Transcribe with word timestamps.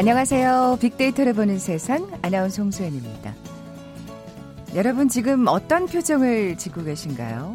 안녕하세요. 0.00 0.78
빅데이터를 0.80 1.34
보는 1.34 1.58
세상 1.58 2.10
아나운서 2.22 2.62
홍소연입니다. 2.62 3.34
여러분 4.74 5.10
지금 5.10 5.46
어떤 5.46 5.84
표정을 5.84 6.56
짓고 6.56 6.84
계신가요? 6.84 7.54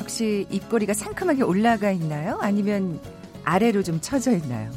혹시 0.00 0.48
입꼬리가 0.50 0.94
상큼하게 0.94 1.44
올라가 1.44 1.92
있나요? 1.92 2.38
아니면 2.40 2.98
아래로 3.44 3.84
좀 3.84 4.00
처져 4.00 4.32
있나요? 4.32 4.72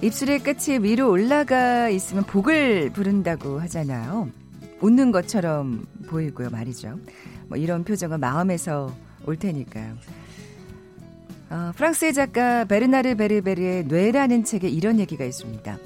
입술의 0.00 0.40
끝이 0.40 0.78
위로 0.80 1.08
올라가 1.08 1.88
있으면 1.88 2.24
복을 2.24 2.90
부른다고 2.90 3.60
하잖아요. 3.60 4.28
웃는 4.80 5.12
것처럼 5.12 5.86
보이고요, 6.08 6.50
말이죠. 6.50 6.98
뭐 7.46 7.56
이런 7.56 7.84
표정은 7.84 8.18
마음에서 8.18 8.92
올 9.24 9.36
테니까요. 9.36 9.94
어, 11.52 11.70
프랑스의 11.76 12.14
작가 12.14 12.64
베르나르 12.64 13.14
베르베르의 13.14 13.84
뇌라는 13.84 14.44
책에 14.44 14.68
이런 14.68 14.98
얘기가 14.98 15.22
있습니다. 15.24 15.76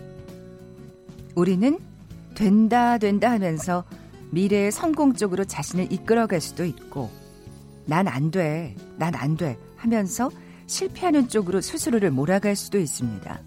우리는 1.34 1.78
된다 2.36 2.98
된다 2.98 3.32
하면서 3.32 3.82
미래의 4.30 4.70
성공 4.70 5.14
쪽으로 5.14 5.44
자신을 5.44 5.92
이끌어갈 5.92 6.40
수도 6.40 6.64
있고 6.64 7.10
난 7.86 8.06
안 8.06 8.30
돼, 8.30 8.76
난 8.96 9.14
안 9.16 9.36
돼 9.36 9.58
하면서 9.76 10.30
실패하는 10.66 11.28
쪽으로 11.28 11.60
스스로를 11.60 12.12
몰아갈 12.12 12.54
수도 12.54 12.78
있습니다. 12.78 13.40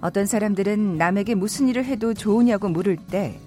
어떤 0.00 0.24
사람들은 0.26 0.98
남에게 0.98 1.34
무슨 1.34 1.68
일을 1.68 1.84
해도 1.84 2.14
좋으냐고 2.14 2.68
물을 2.68 2.96
때 2.96 3.40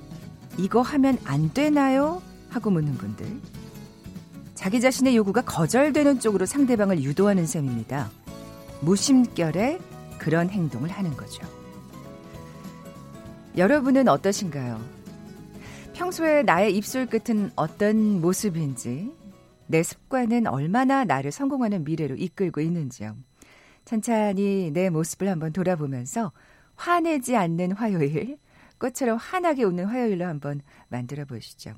이거 0.57 0.81
하면 0.81 1.17
안 1.23 1.53
되나요? 1.53 2.21
하고 2.49 2.69
묻는 2.69 2.95
분들. 2.95 3.25
자기 4.61 4.79
자신의 4.79 5.15
요구가 5.15 5.41
거절되는 5.41 6.19
쪽으로 6.19 6.45
상대방을 6.45 7.01
유도하는 7.01 7.47
셈입니다. 7.47 8.11
무심결에 8.81 9.79
그런 10.19 10.51
행동을 10.51 10.87
하는 10.91 11.17
거죠. 11.17 11.43
여러분은 13.57 14.07
어떠신가요? 14.07 14.79
평소에 15.93 16.43
나의 16.43 16.77
입술 16.77 17.07
끝은 17.07 17.49
어떤 17.55 18.21
모습인지, 18.21 19.11
내 19.65 19.81
습관은 19.81 20.45
얼마나 20.45 21.05
나를 21.05 21.31
성공하는 21.31 21.83
미래로 21.83 22.15
이끌고 22.17 22.61
있는지요. 22.61 23.15
천천히 23.83 24.69
내 24.71 24.91
모습을 24.91 25.27
한번 25.27 25.53
돌아보면서 25.53 26.33
화내지 26.75 27.35
않는 27.35 27.71
화요일, 27.71 28.37
꽃처럼 28.77 29.17
환하게 29.17 29.63
웃는 29.63 29.85
화요일로 29.85 30.23
한번 30.23 30.61
만들어 30.87 31.25
보시죠. 31.25 31.73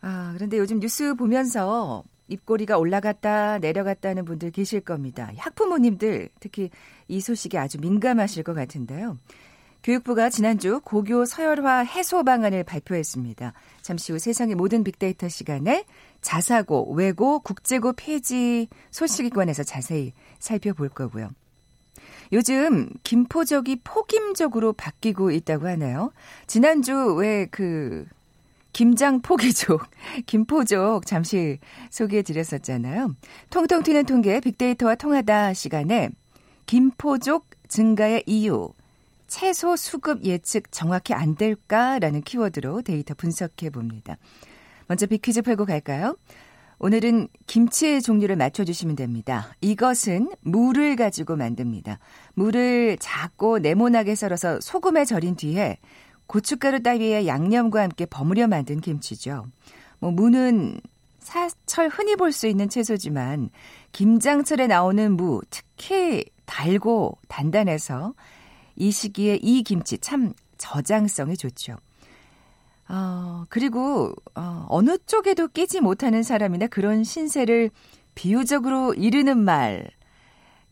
아, 0.00 0.32
그런데 0.34 0.58
요즘 0.58 0.80
뉴스 0.80 1.14
보면서 1.14 2.04
입꼬리가 2.28 2.78
올라갔다 2.78 3.58
내려갔다는 3.58 4.24
분들 4.24 4.50
계실 4.50 4.80
겁니다. 4.80 5.30
학부모님들 5.36 6.28
특히 6.40 6.70
이 7.08 7.20
소식에 7.20 7.58
아주 7.58 7.78
민감하실 7.80 8.42
것 8.42 8.54
같은데요. 8.54 9.16
교육부가 9.82 10.28
지난주 10.28 10.80
고교 10.84 11.24
서열화 11.24 11.80
해소 11.80 12.24
방안을 12.24 12.64
발표했습니다. 12.64 13.52
잠시 13.80 14.12
후 14.12 14.18
세상의 14.18 14.56
모든 14.56 14.82
빅데이터 14.82 15.28
시간에 15.28 15.84
자사고, 16.20 16.92
외고, 16.94 17.38
국제고 17.38 17.92
폐지 17.92 18.68
소식에 18.90 19.28
관해서 19.28 19.62
자세히 19.62 20.12
살펴볼 20.40 20.88
거고요. 20.88 21.30
요즘 22.32 22.90
김포적이 23.04 23.80
폭임적으로 23.84 24.72
바뀌고 24.72 25.30
있다고 25.30 25.68
하나요? 25.68 26.12
지난주 26.46 27.14
왜 27.14 27.46
그 27.50 28.04
김장 28.78 29.22
포기족, 29.22 29.82
김포족 30.26 31.04
잠시 31.04 31.58
소개해 31.90 32.22
드렸었잖아요. 32.22 33.16
통통 33.50 33.82
튀는 33.82 34.06
통계 34.06 34.38
빅데이터와 34.38 34.94
통하다 34.94 35.52
시간에 35.52 36.10
김포족 36.66 37.46
증가의 37.66 38.22
이유, 38.26 38.72
채소 39.26 39.74
수급 39.74 40.22
예측 40.22 40.70
정확히 40.70 41.12
안 41.12 41.34
될까라는 41.34 42.22
키워드로 42.22 42.82
데이터 42.82 43.14
분석해 43.14 43.70
봅니다. 43.70 44.16
먼저 44.86 45.06
빅퀴즈 45.06 45.42
풀고 45.42 45.64
갈까요? 45.64 46.16
오늘은 46.78 47.26
김치의 47.48 48.00
종류를 48.00 48.36
맞춰주시면 48.36 48.94
됩니다. 48.94 49.56
이것은 49.60 50.30
물을 50.42 50.94
가지고 50.94 51.34
만듭니다. 51.34 51.98
물을 52.34 52.96
작고 53.00 53.58
네모나게 53.58 54.14
썰어서 54.14 54.60
소금에 54.60 55.04
절인 55.04 55.34
뒤에 55.34 55.78
고춧가루 56.28 56.82
따위에 56.82 57.26
양념과 57.26 57.82
함께 57.82 58.06
버무려 58.06 58.46
만든 58.46 58.80
김치죠. 58.80 59.46
뭐 59.98 60.12
무는 60.12 60.80
사철 61.18 61.88
흔히 61.88 62.14
볼 62.16 62.30
수 62.32 62.46
있는 62.46 62.68
채소지만 62.68 63.50
김장철에 63.92 64.66
나오는 64.68 65.16
무 65.16 65.40
특히 65.50 66.24
달고 66.46 67.18
단단해서 67.28 68.14
이 68.76 68.90
시기에 68.92 69.38
이 69.42 69.62
김치 69.62 69.98
참 69.98 70.32
저장성이 70.56 71.36
좋죠. 71.36 71.76
어, 72.88 73.44
그리고 73.48 74.14
어, 74.34 74.66
어느 74.68 74.96
쪽에도 75.06 75.48
끼지 75.48 75.80
못하는 75.80 76.22
사람이나 76.22 76.68
그런 76.68 77.04
신세를 77.04 77.70
비유적으로 78.14 78.94
이르는 78.94 79.38
말. 79.38 79.90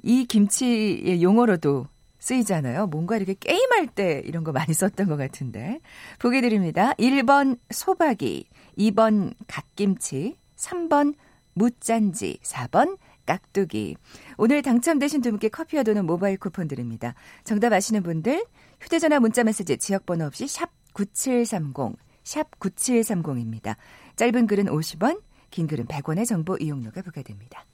이 0.02 0.24
김치의 0.24 1.22
용어로도 1.22 1.88
쓰이잖아요. 2.26 2.88
뭔가 2.88 3.16
이렇게 3.16 3.34
게임할 3.34 3.86
때 3.88 4.22
이런 4.24 4.42
거 4.42 4.52
많이 4.52 4.74
썼던 4.74 5.06
것 5.06 5.16
같은데. 5.16 5.80
보기 6.18 6.40
드립니다. 6.40 6.92
1번 6.94 7.58
소박이, 7.70 8.48
2번 8.78 9.34
갓김치, 9.46 10.36
3번 10.56 11.14
무짠지, 11.54 12.38
4번 12.42 12.98
깍두기. 13.26 13.96
오늘 14.36 14.62
당첨되신 14.62 15.20
두 15.20 15.30
분께 15.30 15.48
커피와 15.48 15.82
도는 15.82 16.06
모바일 16.06 16.36
쿠폰 16.36 16.68
드립니다. 16.68 17.14
정답 17.44 17.72
아시는 17.72 18.02
분들 18.02 18.44
휴대전화 18.80 19.20
문자메시지 19.20 19.78
지역번호 19.78 20.26
없이 20.26 20.46
샵 20.46 20.70
9730, 20.92 21.96
샵 22.24 22.58
9730입니다. 22.58 23.76
짧은 24.16 24.46
글은 24.46 24.66
50원, 24.66 25.20
긴 25.50 25.66
글은 25.66 25.86
100원의 25.86 26.26
정보 26.26 26.56
이용료가 26.56 27.02
부과됩니다. 27.02 27.64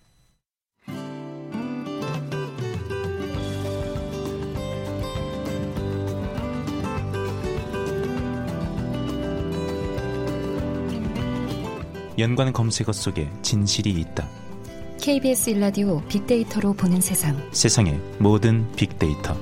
연관 12.19 12.53
검색어 12.53 12.93
속에 12.93 13.31
진실이 13.43 13.91
있다. 13.91 14.29
KBS 15.01 15.51
일라디오 15.51 16.01
빅데이터로 16.09 16.75
보는 16.75 17.01
세상. 17.01 17.37
세상의 17.53 17.99
모든 18.19 18.71
빅데이터. 18.73 19.35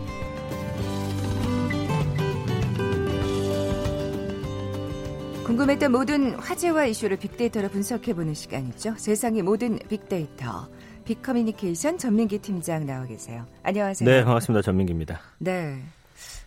궁금했던 5.45 5.91
모든 5.93 6.35
화제와 6.37 6.87
이슈를 6.87 7.19
빅데이터로 7.19 7.69
분석해보는 7.69 8.35
시간이죠. 8.35 8.95
세상의 8.97 9.43
모든 9.43 9.79
빅데이터. 9.89 10.69
빅커뮤니케이션 11.05 11.99
전민기 11.99 12.39
팀장 12.39 12.87
나와 12.87 13.05
계세요. 13.05 13.45
안녕하세요. 13.65 14.09
네, 14.09 14.25
반갑습니다. 14.25 14.63
전민기입니다. 14.63 15.21
네. 15.39 15.83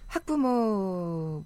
학부모분들 0.07 1.43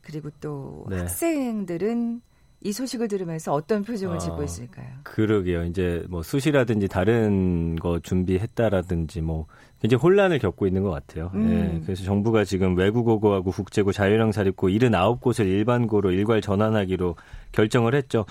그리고 0.00 0.30
또 0.40 0.86
네. 0.88 0.98
학생들은 1.00 2.22
이 2.66 2.72
소식을 2.72 3.06
들으면서 3.06 3.52
어떤 3.52 3.84
표정을 3.84 4.18
짓고 4.18 4.38
어, 4.38 4.44
있을까요? 4.44 4.86
그러게요. 5.04 5.64
이제 5.64 6.04
뭐 6.08 6.24
수시라든지 6.24 6.88
다른 6.88 7.76
거 7.76 8.00
준비했다라든지 8.00 9.20
뭐 9.20 9.46
굉장히 9.80 10.00
혼란을 10.00 10.40
겪고 10.40 10.66
있는 10.66 10.82
것 10.82 10.90
같아요. 10.90 11.30
음. 11.34 11.48
예, 11.48 11.80
그래서 11.84 12.02
정부가 12.02 12.44
지금 12.44 12.76
외국어고하고 12.76 13.52
국제고 13.52 13.92
자율형 13.92 14.32
사립고 14.32 14.68
79곳을 14.70 15.46
일반고로 15.46 16.10
일괄 16.10 16.40
전환하기로 16.40 17.14
결정을 17.52 17.94
했죠. 17.94 18.24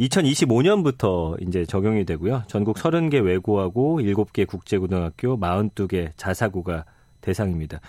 2025년부터 0.00 1.36
이제 1.46 1.66
적용이 1.66 2.06
되고요. 2.06 2.44
전국 2.46 2.76
30개 2.76 3.22
외고하고 3.22 4.00
7개 4.00 4.46
국제고등학교, 4.46 5.38
42개 5.38 6.12
자사고가 6.16 6.86
대상입니다. 7.20 7.80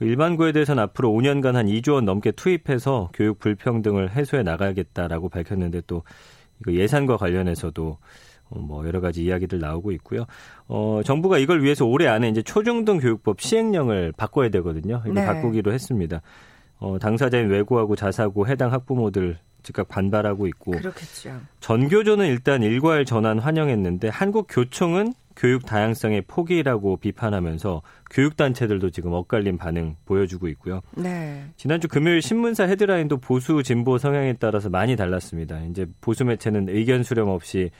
그 0.00 0.06
일반고에 0.06 0.52
대해서는 0.52 0.82
앞으로 0.84 1.10
5년간 1.10 1.52
한 1.52 1.66
2조 1.66 1.92
원 1.92 2.06
넘게 2.06 2.32
투입해서 2.32 3.10
교육 3.12 3.38
불평등을 3.38 4.16
해소해 4.16 4.42
나가겠다라고 4.42 5.28
밝혔는데 5.28 5.82
또 5.86 6.04
이거 6.60 6.72
예산과 6.72 7.18
관련해서도 7.18 7.98
어, 8.48 8.58
뭐 8.58 8.86
여러 8.86 9.02
가지 9.02 9.22
이야기들 9.22 9.58
나오고 9.58 9.92
있고요. 9.92 10.24
어, 10.68 11.02
정부가 11.04 11.36
이걸 11.36 11.62
위해서 11.62 11.84
올해 11.84 12.06
안에 12.06 12.30
이제 12.30 12.40
초중등 12.40 12.98
교육법 12.98 13.42
시행령을 13.42 14.12
바꿔야 14.16 14.48
되거든요. 14.48 15.02
이거 15.04 15.12
네. 15.12 15.26
바꾸기로 15.26 15.70
했습니다. 15.70 16.22
어, 16.78 16.98
당사자인 16.98 17.50
외고하고 17.50 17.94
자사고 17.94 18.48
해당 18.48 18.72
학부모들 18.72 19.36
즉각 19.62 19.88
반발하고 19.88 20.46
있고 20.46 20.70
그렇겠죠. 20.70 21.38
전교조는 21.60 22.26
일단 22.26 22.62
일괄 22.62 23.04
전환 23.04 23.38
환영했는데 23.38 24.08
한국교총은 24.08 25.12
교육 25.40 25.64
다양성의 25.64 26.24
포기라고 26.28 26.98
비판하면서 26.98 27.80
교육단체들도 28.10 28.90
지금 28.90 29.14
엇갈린 29.14 29.56
반응 29.56 29.96
보여주고 30.04 30.48
있고요. 30.48 30.82
네. 30.94 31.46
지난주 31.56 31.88
금요일 31.88 32.20
신문사 32.20 32.64
헤드라인도 32.64 33.16
보수 33.16 33.62
진보 33.62 33.96
성향에 33.96 34.34
따라서 34.34 34.68
많이 34.68 34.96
달랐습니다. 34.96 35.60
이제 35.60 35.86
보수 36.02 36.26
매체는 36.26 36.68
의견 36.68 37.02
수렴 37.02 37.28
없이 37.30 37.70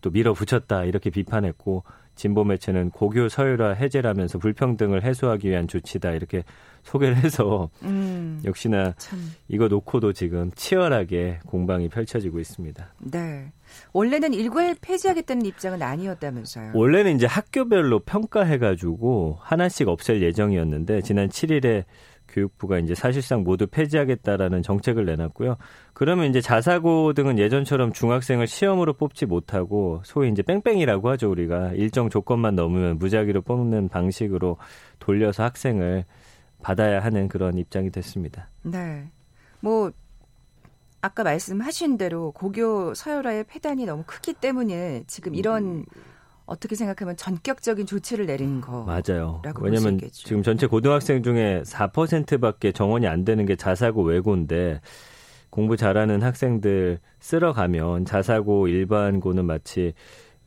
또 0.00 0.08
밀어붙였다 0.08 0.84
이렇게 0.84 1.10
비판했고 1.10 1.84
진보 2.20 2.44
매체는 2.44 2.90
고교 2.90 3.30
서열화 3.30 3.70
해제라면서 3.70 4.38
불평등을 4.38 5.04
해소하기 5.04 5.48
위한 5.48 5.66
조치다 5.66 6.10
이렇게 6.10 6.44
소개를 6.82 7.16
해서 7.16 7.70
음, 7.82 8.42
역시나 8.44 8.92
참. 8.98 9.18
이거 9.48 9.68
놓고도 9.68 10.12
지금 10.12 10.50
치열하게 10.54 11.38
공방이 11.46 11.88
펼쳐지고 11.88 12.38
있습니다. 12.38 12.94
네. 13.10 13.50
원래는 13.94 14.34
일괄 14.34 14.76
폐지하겠다는 14.82 15.46
입장은 15.46 15.80
아니었다면서요. 15.80 16.72
원래는 16.74 17.16
이제 17.16 17.24
학교별로 17.24 18.00
평가해 18.00 18.58
가지고 18.58 19.38
하나씩 19.40 19.88
없앨 19.88 20.20
예정이었는데 20.20 21.00
지난 21.00 21.30
7일에 21.30 21.84
교육부가 22.30 22.78
이제 22.78 22.94
사실상 22.94 23.42
모두 23.42 23.66
폐지하겠다라는 23.66 24.62
정책을 24.62 25.04
내놨고요. 25.04 25.56
그러면 25.92 26.30
이제 26.30 26.40
자사고 26.40 27.12
등은 27.12 27.38
예전처럼 27.38 27.92
중학생을 27.92 28.46
시험으로 28.46 28.94
뽑지 28.94 29.26
못하고 29.26 30.00
소위 30.04 30.30
이제 30.30 30.42
뺑뺑이라고 30.42 31.08
하죠 31.10 31.30
우리가 31.30 31.72
일정 31.72 32.08
조건만 32.08 32.54
넘으면 32.54 32.98
무작위로 32.98 33.42
뽑는 33.42 33.88
방식으로 33.88 34.56
돌려서 34.98 35.42
학생을 35.44 36.04
받아야 36.62 37.00
하는 37.00 37.28
그런 37.28 37.58
입장이 37.58 37.90
됐습니다. 37.90 38.48
네. 38.62 39.10
뭐 39.60 39.90
아까 41.02 41.22
말씀하신 41.22 41.96
대로 41.96 42.32
고교 42.32 42.94
서열화의 42.94 43.44
폐단이 43.44 43.86
너무 43.86 44.04
크기 44.06 44.34
때문에 44.34 45.04
지금 45.06 45.34
이런 45.34 45.86
어떻게 46.50 46.74
생각하면 46.74 47.16
전격적인 47.16 47.86
조치를 47.86 48.26
내린 48.26 48.60
거 48.60 48.84
맞아요. 48.84 49.40
왜냐하면 49.60 50.00
지금 50.10 50.42
전체 50.42 50.66
고등학생 50.66 51.22
중에 51.22 51.62
4%밖에 51.64 52.72
정원이 52.72 53.06
안 53.06 53.24
되는 53.24 53.46
게 53.46 53.54
자사고 53.54 54.02
외고인데 54.02 54.80
공부 55.48 55.76
잘하는 55.76 56.22
학생들 56.22 56.98
쓸어 57.20 57.52
가면 57.52 58.04
자사고 58.04 58.66
일반고는 58.66 59.44
마치 59.44 59.94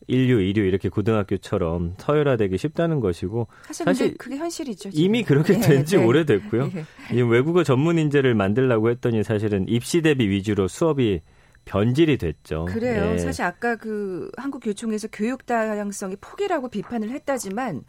1류, 0.09 0.39
2류 0.53 0.57
이렇게 0.57 0.89
고등학교처럼 0.89 1.95
서열화되기 1.97 2.57
쉽다는 2.57 3.00
것이고 3.00 3.47
사실 3.71 4.17
그게 4.17 4.35
현실이죠. 4.35 4.89
지금. 4.89 5.05
이미 5.05 5.23
그렇게 5.23 5.53
된지 5.57 5.95
네, 5.95 6.01
네. 6.01 6.05
오래됐고요. 6.05 6.69
네. 7.13 7.21
외국어 7.21 7.63
전문 7.63 7.97
인재를 7.97 8.35
만들라고 8.35 8.89
했더니 8.89 9.23
사실은 9.23 9.65
입시 9.69 10.01
대비 10.01 10.27
위주로 10.27 10.67
수업이 10.67 11.21
변질이 11.65 12.18
됐죠. 12.18 12.65
그래요. 12.65 13.13
예. 13.13 13.18
사실 13.18 13.44
아까 13.44 13.75
그 13.75 14.30
한국교총에서 14.38 15.07
교육 15.12 15.45
다양성이 15.45 16.15
포기라고 16.18 16.69
비판을 16.69 17.10
했다지만 17.10 17.83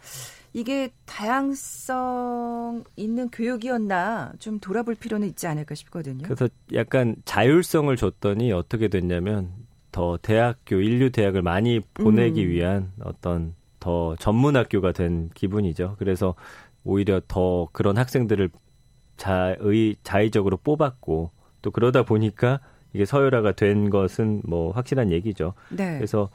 이게 0.52 0.92
다양성 1.04 2.84
있는 2.96 3.28
교육이었나 3.30 4.34
좀 4.38 4.60
돌아볼 4.60 4.94
필요는 4.94 5.26
있지 5.28 5.48
않을까 5.48 5.74
싶거든요. 5.74 6.22
그래서 6.22 6.48
약간 6.72 7.16
자율성을 7.24 7.94
줬더니 7.96 8.52
어떻게 8.52 8.88
됐냐면 8.88 9.52
더 9.90 10.16
대학교 10.22 10.76
인류 10.76 11.10
대학을 11.10 11.42
많이 11.42 11.80
보내기 11.80 12.44
음. 12.44 12.50
위한 12.50 12.92
어떤 13.02 13.54
더 13.80 14.14
전문 14.16 14.56
학교가 14.56 14.92
된 14.92 15.30
기분이죠. 15.34 15.96
그래서 15.98 16.34
오히려 16.84 17.20
더 17.26 17.68
그런 17.72 17.98
학생들을 17.98 18.50
자의 19.16 19.96
자의적으로 20.02 20.56
뽑았고 20.58 21.30
또 21.62 21.70
그러다 21.70 22.04
보니까 22.04 22.60
이게 22.94 23.04
서열화가 23.04 23.52
된 23.52 23.90
것은 23.90 24.40
뭐 24.44 24.70
확실한 24.72 25.10
얘기죠. 25.12 25.52
네. 25.68 25.96
그래서 25.96 26.30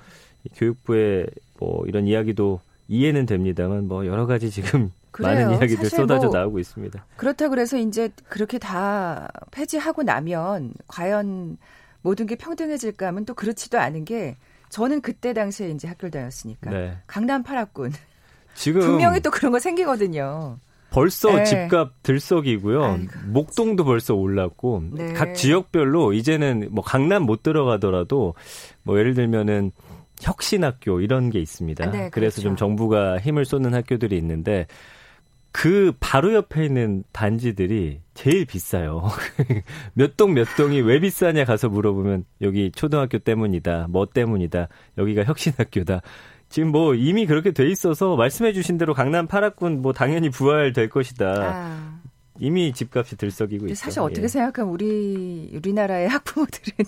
교육부의 0.55 1.27
뭐 1.57 1.85
이런 1.87 2.05
이야기도 2.05 2.59
이해는 2.89 3.25
됩니다만 3.25 3.87
뭐 3.87 4.05
여러 4.05 4.25
가지 4.25 4.51
지금 4.51 4.91
그래요. 5.11 5.47
많은 5.47 5.57
이야기들 5.57 5.89
쏟아져 5.89 6.27
뭐 6.27 6.37
나오고 6.37 6.59
있습니다. 6.59 7.03
그렇다 7.15 7.47
그래서 7.49 7.77
이제 7.77 8.09
그렇게 8.27 8.59
다 8.59 9.29
폐지하고 9.51 10.03
나면 10.03 10.73
과연 10.87 11.57
모든 12.01 12.25
게 12.25 12.35
평등해질까 12.35 13.07
하면 13.07 13.25
또 13.25 13.33
그렇지도 13.33 13.79
않은 13.79 14.05
게 14.05 14.35
저는 14.69 15.01
그때 15.01 15.33
당시에 15.33 15.69
이제 15.69 15.87
학교를 15.87 16.11
다녔으니까 16.11 16.69
네. 16.69 16.97
강남 17.07 17.43
8학군 17.43 17.91
지금 18.53 18.81
분명히 18.81 19.19
또 19.21 19.31
그런 19.31 19.51
거 19.51 19.59
생기거든요. 19.59 20.57
벌써 20.91 21.31
네. 21.35 21.43
집값 21.43 22.01
들썩이고요. 22.03 22.83
아이고. 22.83 23.11
목동도 23.27 23.83
벌써 23.85 24.15
올랐고 24.15 24.83
네. 24.91 25.13
각 25.13 25.35
지역별로 25.35 26.13
이제는 26.13 26.69
뭐 26.71 26.83
강남 26.83 27.23
못 27.23 27.43
들어가더라도 27.43 28.33
뭐 28.83 28.97
예를 28.99 29.13
들면은 29.13 29.71
혁신학교 30.21 31.01
이런 31.01 31.29
게 31.29 31.39
있습니다. 31.39 31.85
네, 31.85 31.91
그렇죠. 31.91 32.11
그래서 32.11 32.41
좀 32.41 32.55
정부가 32.55 33.19
힘을 33.19 33.45
쏟는 33.45 33.73
학교들이 33.73 34.17
있는데 34.17 34.67
그 35.51 35.93
바로 35.99 36.33
옆에 36.33 36.65
있는 36.65 37.03
단지들이 37.11 38.01
제일 38.13 38.45
비싸요. 38.45 39.03
몇동몇 39.93 40.47
동이 40.57 40.81
왜 40.81 40.99
비싸냐 40.99 41.45
가서 41.45 41.69
물어보면 41.69 42.25
여기 42.41 42.71
초등학교 42.71 43.17
때문이다. 43.17 43.87
뭐 43.89 44.05
때문이다. 44.05 44.67
여기가 44.97 45.23
혁신학교다. 45.23 46.01
지금 46.49 46.71
뭐 46.71 46.95
이미 46.95 47.25
그렇게 47.25 47.51
돼 47.51 47.67
있어서 47.69 48.15
말씀해 48.15 48.53
주신 48.53 48.77
대로 48.77 48.93
강남 48.93 49.27
8학군 49.27 49.77
뭐 49.77 49.93
당연히 49.93 50.29
부활될 50.29 50.89
것이다. 50.89 51.25
아. 51.37 51.99
이미 52.39 52.73
집값이 52.73 53.17
들썩이고 53.17 53.65
있죠. 53.67 53.75
사실 53.75 53.99
어떻게 53.99 54.23
예. 54.23 54.27
생각하면 54.27 54.73
우리 54.73 55.51
우리나라의 55.53 56.07
학부모들은 56.09 56.85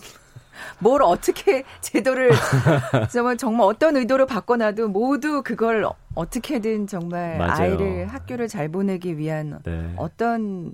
뭘 0.79 1.01
어떻게 1.03 1.63
제도를 1.81 2.31
정말 3.11 3.37
정말 3.37 3.67
어떤 3.67 3.97
의도로 3.97 4.25
바꿔놔도 4.25 4.87
모두 4.89 5.43
그걸 5.43 5.85
어떻게든 6.15 6.87
정말 6.87 7.37
맞아요. 7.37 7.73
아이를 7.73 8.07
학교를 8.07 8.47
잘 8.47 8.69
보내기 8.69 9.17
위한 9.17 9.59
네. 9.63 9.93
어떤 9.97 10.73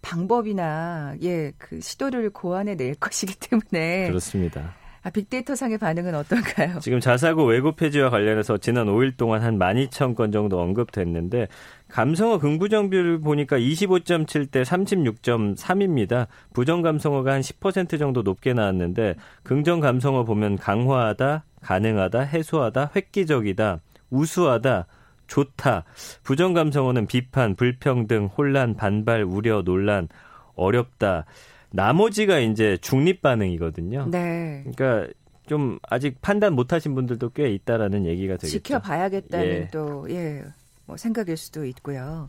방법이나 0.00 1.14
예 1.22 1.52
그 1.58 1.80
시도를 1.80 2.30
고안해 2.30 2.76
낼 2.76 2.94
것이기 2.94 3.34
때문에 3.40 4.06
그렇습니다. 4.08 4.74
아, 5.02 5.10
빅데이터 5.10 5.54
상의 5.54 5.78
반응은 5.78 6.14
어떨까요? 6.14 6.78
지금 6.82 7.00
자사고 7.00 7.44
외고 7.44 7.72
폐지와 7.72 8.10
관련해서 8.10 8.58
지난 8.58 8.86
5일 8.86 9.16
동안 9.16 9.42
한 9.42 9.58
12,000건 9.58 10.32
정도 10.32 10.60
언급됐는데 10.60 11.48
감성어 11.88 12.38
긍부정비를 12.38 13.20
보니까 13.20 13.58
25.7 13.58 14.50
대 14.50 14.62
36.3입니다. 14.62 16.26
부정 16.52 16.82
감성어가 16.82 17.32
한 17.32 17.40
10% 17.40 17.98
정도 17.98 18.22
높게 18.22 18.52
나왔는데 18.52 19.14
긍정 19.42 19.80
감성어 19.80 20.24
보면 20.24 20.56
강화하다, 20.56 21.44
가능하다, 21.62 22.20
해소하다, 22.20 22.90
획기적이다, 22.94 23.80
우수하다, 24.10 24.86
좋다. 25.26 25.84
부정 26.22 26.54
감성어는 26.54 27.06
비판, 27.06 27.54
불평등, 27.54 28.26
혼란, 28.26 28.74
반발, 28.74 29.22
우려, 29.22 29.62
논란, 29.62 30.08
어렵다. 30.56 31.26
나머지가 31.70 32.38
이제 32.38 32.76
중립 32.80 33.22
반응이거든요. 33.22 34.08
네. 34.10 34.64
그러니까 34.72 35.12
좀 35.46 35.78
아직 35.82 36.20
판단 36.20 36.54
못 36.54 36.72
하신 36.72 36.94
분들도 36.94 37.30
꽤 37.30 37.50
있다라는 37.50 38.06
얘기가 38.06 38.36
되겠죠. 38.36 38.58
지켜봐야겠다는 38.58 39.46
예. 39.46 39.68
또 39.72 40.06
예. 40.10 40.44
뭐 40.86 40.96
생각일 40.96 41.36
수도 41.36 41.64
있고요. 41.64 42.28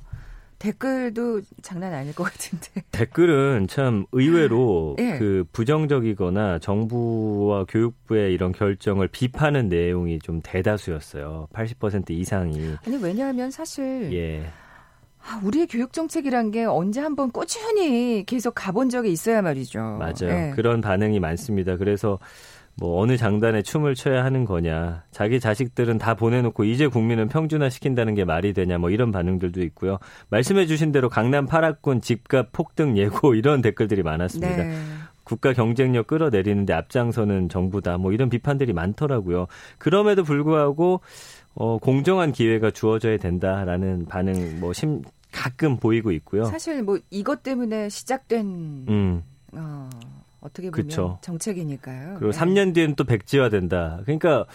댓글도 0.60 1.42
장난 1.62 1.94
아닐 1.94 2.14
것 2.14 2.26
같은데. 2.26 2.84
댓글은 2.92 3.68
참 3.68 4.06
의외로 4.12 4.96
네. 4.98 5.18
그 5.18 5.46
부정적이거나 5.54 6.60
정부와 6.60 7.66
교육부의 7.66 8.34
이런 8.34 8.52
결정을 8.52 9.08
비판하는 9.08 9.70
내용이 9.70 10.20
좀 10.20 10.42
대다수였어요. 10.44 11.48
80% 11.54 12.12
이상이. 12.12 12.76
아니 12.86 12.98
왜냐하면 12.98 13.52
사실 13.52 14.12
예. 14.14 14.52
아, 15.22 15.42
우리의 15.44 15.68
교육 15.68 15.94
정책이란 15.94 16.52
게 16.52 16.66
언제 16.66 17.02
한번 17.02 17.32
꾸준히 17.32 18.24
계속 18.26 18.54
가본 18.56 18.90
적이 18.90 19.12
있어야 19.12 19.42
말이죠. 19.42 19.80
맞아요. 19.80 20.14
네. 20.22 20.52
그런 20.56 20.82
반응이 20.82 21.20
많습니다. 21.20 21.78
그래서 21.78 22.20
뭐 22.80 23.02
어느 23.02 23.18
장단에 23.18 23.62
춤을 23.62 23.96
춰야 23.96 24.24
하는 24.24 24.46
거냐. 24.46 25.04
자기 25.12 25.40
자식들은 25.40 25.98
다 25.98 26.14
보내놓고 26.14 26.64
이제 26.64 26.88
국민은 26.88 27.28
평준화 27.28 27.70
시킨다는 27.70 28.16
게 28.16 28.24
말이 28.24 28.54
되냐. 28.54 28.78
뭐 28.78 28.90
이런 28.90 29.12
반응들도 29.12 29.62
있고요. 29.64 30.00
말씀해 30.30 30.66
주신 30.66 30.92
대로 30.92 31.10
강남 31.10 31.46
8학군 31.46 32.02
집값 32.02 32.52
폭등 32.54 32.98
예고 32.98 33.36
이런 33.36 33.62
댓글들이 33.62 34.02
많았습니다. 34.02 34.64
네. 34.64 34.74
국가 35.26 35.54
경쟁력 35.54 36.08
끌어내리는데 36.08 36.74
앞장서는 36.74 37.50
정부다. 37.50 37.98
뭐 37.98 38.14
이런 38.14 38.30
비판들이 38.30 38.74
많더라고요. 38.74 39.46
그럼에도 39.78 40.24
불구하고 40.24 41.02
어, 41.60 41.78
공정한 41.78 42.32
기회가 42.32 42.72
주어져야 42.72 43.18
된다라는 43.18 44.06
반응 44.06 44.62
뭐 44.62 44.72
심, 44.72 45.02
가끔 45.30 45.76
보이고 45.76 46.10
있고요. 46.14 46.46
사실 46.46 46.82
뭐 46.82 46.98
이것 47.10 47.44
때문에 47.44 47.90
시작된 47.90 48.86
음. 48.88 49.24
어, 49.52 49.90
어떻게 50.40 50.72
보면 50.72 50.88
그쵸. 50.88 51.20
정책이니까요. 51.22 52.16
그리고 52.18 52.32
네. 52.32 52.40
3년 52.40 52.74
뒤엔 52.74 52.96
또 52.96 53.04
백지화된다. 53.04 54.00
그러니까 54.06 54.46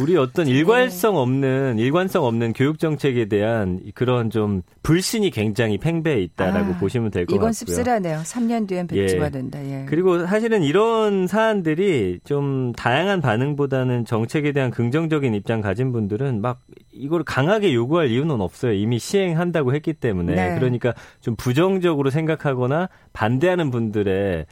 우리 0.00 0.16
어떤 0.16 0.46
일관성 0.46 1.16
없는 1.16 1.78
일관성 1.78 2.24
없는 2.24 2.52
교육 2.52 2.78
정책에 2.78 3.26
대한 3.26 3.80
그런 3.94 4.30
좀 4.30 4.62
불신이 4.82 5.30
굉장히 5.30 5.78
팽배해 5.78 6.20
있다라고 6.20 6.72
아, 6.74 6.78
보시면 6.78 7.10
될 7.10 7.26
것 7.26 7.32
같고요. 7.32 7.36
이건 7.36 7.52
씁쓸하네요. 7.52 8.18
3년 8.24 8.68
뒤엔 8.68 8.86
백지화된다. 8.86 9.64
예. 9.64 9.82
예. 9.82 9.86
그리고 9.88 10.26
사실은 10.26 10.62
이런 10.62 11.26
사안들이 11.26 12.20
좀 12.24 12.72
다양한 12.72 13.20
반응보다는 13.20 14.04
정책에 14.04 14.52
대한 14.52 14.70
긍정적인 14.70 15.34
입장 15.34 15.60
가진 15.60 15.92
분들은 15.92 16.40
막 16.40 16.60
이걸 16.92 17.22
강하게 17.24 17.74
요구할 17.74 18.08
이유는 18.10 18.40
없어요. 18.40 18.72
이미 18.72 18.98
시행한다고 18.98 19.74
했기 19.74 19.92
때문에. 19.92 20.34
네. 20.34 20.54
그러니까 20.58 20.94
좀 21.20 21.36
부정적으로 21.36 22.10
생각하거나 22.10 22.88
반대하는 23.12 23.70
분들의 23.70 24.46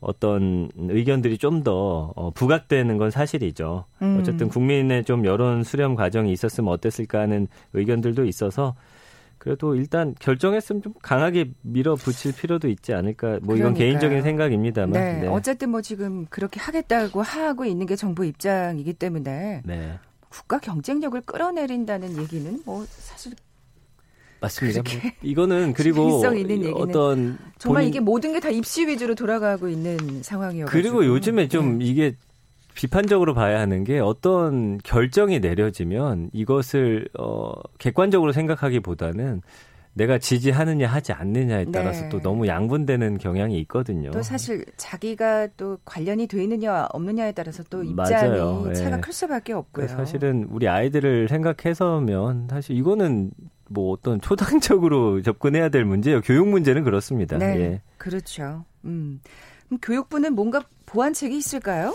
어떤 0.00 0.70
의견들이 0.76 1.38
좀더 1.38 2.12
어, 2.14 2.30
부각되는 2.30 2.98
건 2.98 3.10
사실이죠. 3.10 3.84
음. 4.02 4.18
어쨌든 4.20 4.48
국민의 4.48 5.04
좀 5.04 5.24
여론 5.24 5.64
수렴 5.64 5.94
과정이 5.94 6.32
있었으면 6.32 6.72
어땠을까 6.72 7.20
하는 7.20 7.48
의견들도 7.72 8.24
있어서 8.26 8.74
그래도 9.38 9.74
일단 9.76 10.14
결정했으면 10.18 10.82
좀 10.82 10.94
강하게 11.02 11.50
밀어붙일 11.62 12.34
필요도 12.34 12.68
있지 12.68 12.92
않을까. 12.92 13.38
뭐 13.42 13.54
이건 13.56 13.74
그러니까요. 13.74 13.78
개인적인 13.78 14.22
생각입니다만. 14.22 14.92
네. 14.92 15.20
네. 15.20 15.26
어쨌든 15.28 15.70
뭐 15.70 15.82
지금 15.82 16.26
그렇게 16.26 16.58
하겠다고 16.58 17.22
하고 17.22 17.64
있는 17.64 17.86
게 17.86 17.94
정부 17.96 18.24
입장이기 18.24 18.94
때문에 18.94 19.62
네. 19.64 19.98
국가 20.28 20.58
경쟁력을 20.58 21.20
끌어내린다는 21.20 22.18
얘기는 22.18 22.60
뭐 22.64 22.84
사실 22.88 23.34
맞습니다. 24.46 24.82
뭐 24.82 25.10
이거는 25.22 25.72
그리고 25.76 26.22
어떤 26.74 27.38
정말 27.58 27.82
본인- 27.82 27.88
이게 27.88 28.00
모든 28.00 28.32
게 28.32 28.40
다 28.40 28.50
입시 28.50 28.86
위주로 28.86 29.14
돌아가고 29.14 29.68
있는 29.68 29.96
상황이어서 30.22 30.70
그리고 30.70 31.04
요즘에 31.06 31.48
좀 31.48 31.80
이게 31.82 32.14
비판적으로 32.74 33.32
봐야 33.32 33.58
하는 33.60 33.84
게 33.84 33.98
어떤 33.98 34.78
결정이 34.84 35.40
내려지면 35.40 36.28
이것을 36.34 37.08
어 37.18 37.52
객관적으로 37.78 38.32
생각하기보다는 38.32 39.40
내가 39.94 40.18
지지하느냐 40.18 40.86
하지 40.86 41.14
않느냐에 41.14 41.64
따라서 41.72 42.02
네. 42.02 42.08
또 42.10 42.20
너무 42.20 42.46
양분되는 42.46 43.16
경향이 43.16 43.58
있거든요. 43.60 44.10
또 44.10 44.20
사실 44.22 44.62
자기가 44.76 45.48
또 45.56 45.78
관련이 45.86 46.26
돼 46.26 46.42
있느냐 46.42 46.86
없느냐에 46.92 47.32
따라서 47.32 47.62
또 47.70 47.82
입장이 47.82 48.28
맞아요. 48.28 48.66
예. 48.68 48.74
차가 48.74 49.00
클 49.00 49.10
수밖에 49.14 49.54
없고요. 49.54 49.86
그러니까 49.86 49.96
사실은 50.04 50.46
우리 50.50 50.68
아이들을 50.68 51.28
생각해서면 51.28 52.48
사실 52.50 52.76
이거는 52.76 53.30
뭐 53.68 53.92
어떤 53.92 54.20
초당적으로 54.20 55.20
접근해야 55.22 55.68
될 55.68 55.84
문제예요. 55.84 56.20
교육 56.22 56.48
문제는 56.48 56.84
그렇습니다. 56.84 57.38
네, 57.38 57.60
예. 57.60 57.82
그렇죠. 57.98 58.64
음. 58.84 59.20
그럼 59.66 59.78
교육부는 59.80 60.34
뭔가 60.34 60.62
보완책이 60.86 61.36
있을까요? 61.36 61.92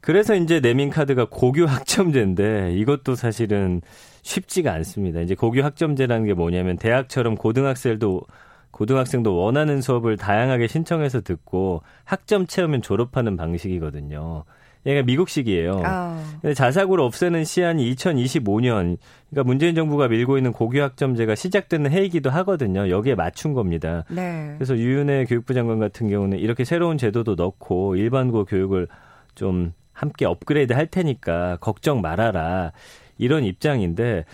그래서 0.00 0.34
이제 0.34 0.60
내민 0.60 0.90
카드가 0.90 1.26
고교 1.28 1.66
학점제인데 1.66 2.74
이것도 2.74 3.14
사실은 3.14 3.80
쉽지가 4.22 4.72
않습니다. 4.74 5.20
이제 5.20 5.34
고교 5.34 5.62
학점제라는 5.62 6.26
게 6.26 6.34
뭐냐면 6.34 6.76
대학처럼 6.76 7.34
고등학생도 7.34 8.22
고등학생도 8.70 9.34
원하는 9.36 9.80
수업을 9.80 10.16
다양하게 10.16 10.68
신청해서 10.68 11.22
듣고 11.22 11.82
학점 12.04 12.46
채우면 12.46 12.82
졸업하는 12.82 13.36
방식이거든요. 13.36 14.44
얘가 14.86 15.02
미국식이에요. 15.02 15.82
아, 15.84 16.22
근데 16.40 16.54
자사고를 16.54 17.04
없애는 17.04 17.44
시한이 17.44 17.94
2025년, 17.94 18.96
그러니까 19.30 19.44
문재인 19.44 19.74
정부가 19.74 20.08
밀고 20.08 20.36
있는 20.36 20.52
고교 20.52 20.80
학점제가 20.80 21.34
시작되는 21.34 21.90
해이기도 21.90 22.30
하거든요. 22.30 22.88
여기에 22.88 23.14
맞춘 23.14 23.52
겁니다. 23.52 24.04
네. 24.08 24.54
그래서 24.56 24.76
유은혜 24.76 25.26
교육부 25.26 25.54
장관 25.54 25.78
같은 25.78 26.08
경우는 26.08 26.38
이렇게 26.38 26.64
새로운 26.64 26.96
제도도 26.98 27.34
넣고 27.34 27.96
일반고 27.96 28.44
교육을 28.44 28.88
좀 29.34 29.72
함께 29.92 30.24
업그레이드 30.24 30.72
할 30.72 30.86
테니까 30.86 31.58
걱정 31.60 32.00
말아라. 32.00 32.72
이런 33.18 33.44
입장인데 33.44 34.24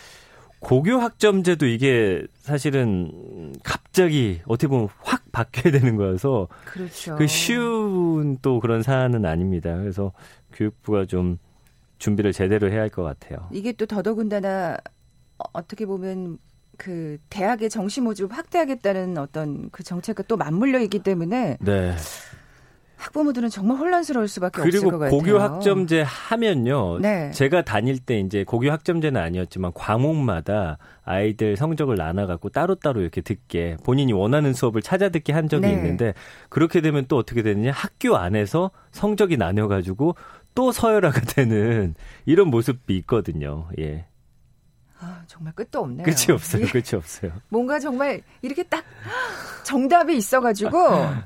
고교 0.64 0.99
학점제도 0.99 1.66
이게 1.66 2.26
사실은 2.37 3.52
갑자기 3.62 4.40
어떻게 4.47 4.66
보면 4.68 4.88
확 5.02 5.23
바뀌어야 5.30 5.73
되는 5.73 5.97
거여서 5.97 6.49
그렇죠. 6.64 7.16
그 7.16 7.26
쉬운 7.26 8.38
또 8.42 8.61
그런 8.61 8.83
사안은 8.83 9.25
아닙니다. 9.26 9.76
그래서 9.76 10.12
교육부가 10.52 11.04
좀 11.04 11.38
준비를 11.99 12.33
제대로 12.33 12.71
해야 12.71 12.80
할 12.80 12.88
것 12.90 13.02
같아요. 13.02 13.49
이게 13.52 13.73
또 13.73 13.87
더더군다나 13.87 14.78
어- 15.38 15.44
어떻게 15.52 15.87
보면 15.87 16.38
그 16.76 17.18
대학의 17.30 17.71
정시 17.71 18.00
모집을 18.00 18.37
확대하겠다는 18.37 19.18
어떤 19.18 19.71
그 19.71 19.83
정책과 19.85 20.25
또 20.25 20.37
맞물려 20.37 20.80
있기 20.80 21.00
때문에 21.00 21.59
네. 21.61 21.94
학부모들은 23.04 23.50
정말 23.50 23.76
혼란스러울 23.76 24.28
수밖에 24.28 24.62
없을 24.62 24.70
그리고 24.70 24.90
것 24.90 24.99
같아요. 24.99 25.18
고교 25.18 25.38
학점제 25.38 26.02
하면요. 26.02 26.99
네. 27.00 27.30
제가 27.32 27.62
다닐 27.62 27.99
때 27.99 28.18
이제 28.18 28.44
고교 28.44 28.70
학점제는 28.70 29.20
아니었지만 29.20 29.73
과목마다 29.75 30.78
아이들 31.04 31.56
성적을 31.56 31.96
나눠 31.96 32.26
갖고 32.26 32.49
따로따로 32.49 33.02
이렇게 33.02 33.20
듣게 33.20 33.76
본인이 33.84 34.12
원하는 34.12 34.54
수업을 34.54 34.80
찾아 34.80 35.11
듣게 35.11 35.32
한 35.32 35.49
적이 35.49 35.66
네. 35.66 35.73
있는데 35.75 36.14
그렇게 36.49 36.80
되면 36.80 37.04
또 37.06 37.18
어떻게 37.18 37.42
되느냐 37.42 37.73
학교 37.73 38.16
안에서 38.16 38.70
성적이 38.90 39.37
나뉘어 39.37 39.68
가지고 39.68 40.14
또 40.54 40.73
서열화가 40.73 41.20
되는 41.34 41.94
이런 42.25 42.49
모습이 42.49 42.96
있거든요. 42.99 43.68
예. 43.78 44.06
아, 45.04 45.23
정말 45.26 45.52
끝도 45.54 45.80
없네요. 45.80 46.04
끝이 46.04 46.32
없어요. 46.32 46.62
이게 46.62 46.73
끝이 46.80 46.96
없어요. 46.99 47.32
뭔가 47.49 47.78
정말 47.78 48.23
이렇게 48.42 48.62
딱 48.62 48.82
정답이 49.64 50.16
있어가지고 50.16 50.70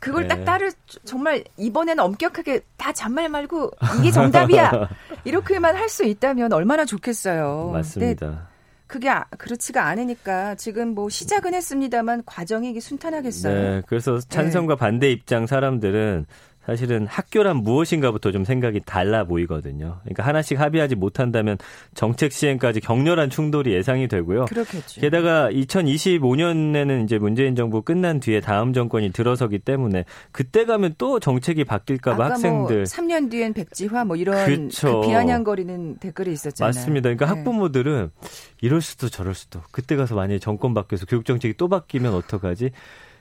그걸 0.01 0.23
네. 0.23 0.29
딱 0.29 0.45
따를 0.45 0.71
정말 1.05 1.45
이번에는 1.57 2.03
엄격하게 2.03 2.61
다 2.77 2.93
잔말 2.93 3.29
말고 3.29 3.71
이게 3.99 4.11
정답이야 4.11 4.89
이렇게만 5.25 5.77
할 5.77 5.89
수 5.89 6.05
있다면 6.05 6.53
얼마나 6.53 6.85
좋겠어요. 6.85 7.71
맞습니다. 7.73 8.49
그게 8.87 9.09
아- 9.11 9.25
그렇지가 9.39 9.85
않으니까 9.87 10.55
지금 10.55 10.89
뭐 10.95 11.09
시작은 11.09 11.55
했습니다만 11.55 12.23
과정이 12.27 12.79
순탄하겠어요. 12.81 13.55
네. 13.77 13.83
그래서 13.87 14.19
찬성과 14.19 14.77
반대 14.77 15.11
입장 15.11 15.47
사람들은 15.47 16.27
사실은 16.69 17.07
학교란 17.07 17.57
무엇인가부터 17.57 18.31
좀 18.31 18.45
생각이 18.45 18.83
달라 18.85 19.25
보이거든요. 19.25 20.01
그러니까 20.03 20.27
하나씩 20.27 20.61
합의하지 20.61 20.97
못한다면 20.97 21.57
정책 21.95 22.31
시행까지 22.31 22.81
격렬한 22.81 23.31
충돌이 23.31 23.73
예상이 23.73 24.07
되고요. 24.07 24.45
그렇겠죠. 24.45 25.01
게다가 25.01 25.51
2025년에는 25.51 27.05
이제 27.05 27.17
문재인 27.17 27.57
정부 27.57 27.81
끝난 27.81 28.21
뒤에 28.21 28.41
다음 28.41 28.75
정권이 28.75 29.13
들어서기 29.13 29.61
때문에 29.61 30.05
그때 30.31 30.67
가면 30.67 30.97
또 30.99 31.19
정책이 31.19 31.65
바뀔까봐 31.65 32.23
아까 32.23 32.35
학생들 32.35 32.77
뭐 32.77 32.85
3년 32.85 33.31
뒤엔 33.31 33.55
백지화 33.55 34.05
뭐 34.05 34.17
이런 34.17 34.45
그쵸. 34.45 35.01
그 35.01 35.07
비아냥거리는 35.07 35.97
댓글이 36.01 36.33
있었잖아요. 36.33 36.69
맞습니다. 36.69 37.09
그러니까 37.09 37.25
네. 37.25 37.33
학부모들은 37.33 38.11
이럴 38.61 38.83
수도 38.83 39.09
저럴 39.09 39.35
수도 39.35 39.63
그때 39.71 39.97
가서 39.97 40.15
만약에 40.15 40.39
정권 40.39 40.75
바뀌어서 40.75 41.07
교육 41.07 41.25
정책이 41.25 41.55
또 41.57 41.69
바뀌면 41.69 42.13
어떡하지? 42.13 42.73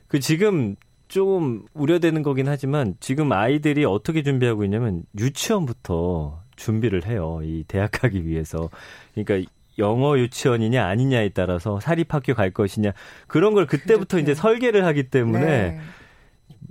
그 0.10 0.20
지금 0.20 0.76
좀 1.08 1.66
우려되는 1.74 2.24
거긴 2.24 2.48
하지만 2.48 2.96
지금 3.00 3.32
아이들이 3.32 3.86
어떻게 3.86 4.24
준비하고 4.24 4.64
있냐면 4.66 5.04
유치원부터 5.18 6.44
준비를 6.56 7.06
해요. 7.06 7.40
이 7.44 7.64
대학 7.68 7.92
가기 7.92 8.26
위해서. 8.26 8.70
그러니까 9.14 9.50
영어 9.80 10.18
유치원이냐 10.18 10.86
아니냐에 10.86 11.30
따라서 11.30 11.80
사립학교 11.80 12.34
갈 12.34 12.52
것이냐 12.52 12.94
그런 13.28 13.54
걸 13.54 13.68
그때부터 13.68 14.18
그렇게. 14.18 14.24
이제 14.24 14.34
설계를 14.34 14.86
하기 14.86 15.10
때문에 15.10 15.46
네. 15.46 15.80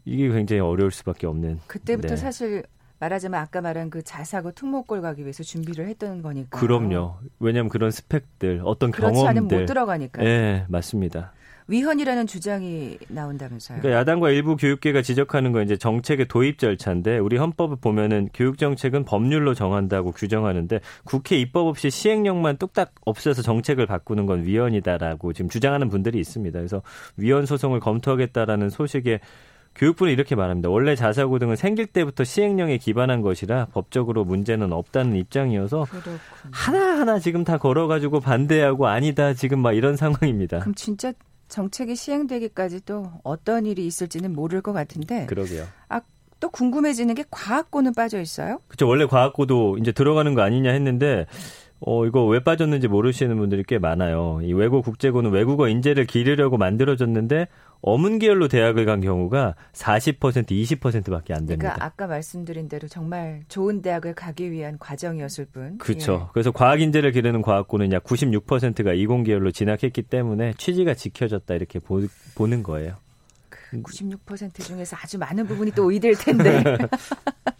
이게 0.05 0.29
굉장히 0.29 0.61
어려울 0.61 0.91
수밖에 0.91 1.27
없는. 1.27 1.61
그때부터 1.67 2.09
네. 2.09 2.17
사실 2.17 2.65
말하자면 2.99 3.39
아까 3.39 3.61
말한 3.61 3.91
그 3.91 4.03
자사고 4.03 4.53
특목고를 4.53 5.03
가기 5.03 5.23
위해서 5.23 5.43
준비를 5.43 5.87
했던 5.87 6.23
거니까. 6.23 6.59
그럼요. 6.59 7.17
왜냐하면 7.39 7.69
그런 7.69 7.91
스펙들, 7.91 8.63
어떤 8.65 8.91
그렇지 8.91 9.21
않으면 9.21 9.45
못 9.45 9.49
경험들. 9.49 9.67
들어가니까. 9.67 10.23
네, 10.23 10.65
맞습니다. 10.69 11.33
위헌이라는 11.69 12.27
주장이 12.27 12.97
나온다면서요. 13.09 13.81
그러니까 13.81 14.01
야당과 14.01 14.31
일부 14.31 14.57
교육계가 14.57 15.03
지적하는 15.03 15.53
건 15.53 15.65
이제 15.65 15.77
정책의 15.77 16.29
도입 16.29 16.59
절차인데 16.59 17.19
우리 17.19 17.37
헌법을 17.37 17.79
보면은 17.81 18.29
교육 18.33 18.59
정책은 18.59 19.05
법률로 19.05 19.55
정한다고 19.55 20.13
규정하는데 20.13 20.81
국회 21.05 21.37
입법 21.37 21.67
없이 21.67 21.91
시행령만 21.91 22.59
뚝딱 22.59 22.93
없애서 23.05 23.43
정책을 23.43 23.87
바꾸는 23.87 24.27
건 24.27 24.45
위헌이다라고 24.45 25.33
지금 25.33 25.49
주장하는 25.49 25.89
분들이 25.89 26.21
있습니다. 26.21 26.57
그래서 26.59 26.83
위헌 27.17 27.47
소송을 27.47 27.81
검토하겠다라는 27.81 28.71
소식에 28.71 29.21
교육부는 29.75 30.13
이렇게 30.13 30.35
말합니다. 30.35 30.71
원래 30.71 30.95
자사고 30.95 31.39
등은 31.39 31.57
생길 31.57 31.87
때부터 31.87 32.25
시행령에 32.25 32.79
기반한 32.79 33.21
것이라 33.21 33.67
법적으로 33.73 34.25
문제는 34.25 34.73
없다는 34.73 35.17
입장이어서 35.17 35.85
그렇군. 35.91 36.19
하나하나 36.51 37.19
지금 37.19 37.45
다 37.45 37.59
걸어가지고 37.59 38.21
반대하고 38.21 38.87
아니다 38.87 39.35
지금 39.35 39.59
막 39.59 39.73
이런 39.73 39.97
상황입니다. 39.97 40.61
그럼 40.61 40.75
진짜 40.75 41.13
정책이 41.49 41.97
시행되기까지 41.97 42.85
또 42.85 43.11
어떤 43.23 43.67
일이 43.67 43.87
있을지는 43.87 44.33
모를 44.33 44.61
것 44.61 44.73
같은데 44.73 45.27
그러게요. 45.27 45.65
또 46.41 46.51
궁금해지는 46.51 47.15
게 47.15 47.25
과학고는 47.31 47.95
빠져 47.95 48.21
있어요? 48.21 48.61
그렇죠. 48.69 48.87
원래 48.87 49.07
과학고도 49.07 49.79
이제 49.79 49.93
들어가는 49.93 50.35
거 50.35 50.43
아니냐 50.43 50.71
했는데 50.71 51.27
어 51.81 52.07
이거 52.07 52.25
왜 52.27 52.41
빠졌는지 52.41 52.89
모르시는 52.89 53.37
분들이 53.37 53.63
꽤 53.67 53.79
많아요. 53.79 54.41
이 54.43 54.53
외고 54.53 54.83
국제고는 54.83 55.31
외국어 55.31 55.69
인재를 55.69 56.07
기르려고 56.07 56.57
만들어졌는데 56.57 57.49
어문 57.81 58.19
계열로 58.19 58.49
대학을 58.49 58.85
간 58.85 59.01
경우가 59.01 59.55
40% 59.73 60.51
20%밖에 60.51 61.35
안 61.35 61.47
됩니다. 61.47 61.75
그러니까 61.75 61.85
아까 61.85 62.07
말씀드린 62.07 62.69
대로 62.69 62.89
정말 62.89 63.43
좋은 63.49 63.83
대학을 63.83 64.15
가기 64.15 64.51
위한 64.51 64.79
과정이었을 64.79 65.47
뿐. 65.47 65.79
그렇죠. 65.79 66.31
그래서 66.33 66.51
과학 66.51 66.81
인재를 66.81 67.13
기르는 67.13 67.43
과학고는 67.43 67.93
약 67.93 68.05
96%가 68.05 68.93
이공 68.93 69.23
계열로 69.23 69.51
진학했기 69.51 70.03
때문에 70.03 70.55
취지가 70.59 70.95
지켜졌다 70.95 71.55
이렇게 71.55 71.79
보, 71.79 72.03
보는 72.35 72.63
거예요. 72.63 72.97
예. 73.75 73.83
96% 73.83 74.61
중에서 74.63 74.97
아주 75.01 75.19
많은 75.19 75.47
부분이 75.47 75.73
또 75.73 75.91
의대일 75.91 76.17
텐데. 76.17 76.63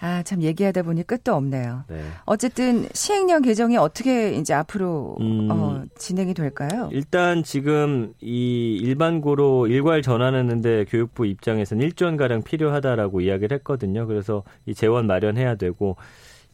아, 0.00 0.22
참 0.22 0.42
얘기하다 0.42 0.82
보니 0.82 1.06
끝도 1.06 1.34
없네요. 1.34 1.84
네. 1.88 2.02
어쨌든 2.24 2.88
시행령 2.94 3.42
개정이 3.42 3.76
어떻게 3.76 4.32
이제 4.32 4.54
앞으로 4.54 5.18
음. 5.20 5.48
어, 5.50 5.84
진행이 5.96 6.32
될까요? 6.32 6.88
일단 6.92 7.42
지금 7.42 8.14
이 8.20 8.78
일반고로 8.82 9.66
일괄 9.66 10.00
전환하는데 10.00 10.86
교육부 10.86 11.26
입장에서는 11.26 11.86
1조 11.86 12.06
원 12.06 12.16
가량 12.16 12.42
필요하다라고 12.42 13.20
이야기를 13.20 13.58
했거든요. 13.58 14.06
그래서 14.06 14.42
이 14.64 14.74
재원 14.74 15.06
마련해야 15.06 15.56
되고 15.56 15.96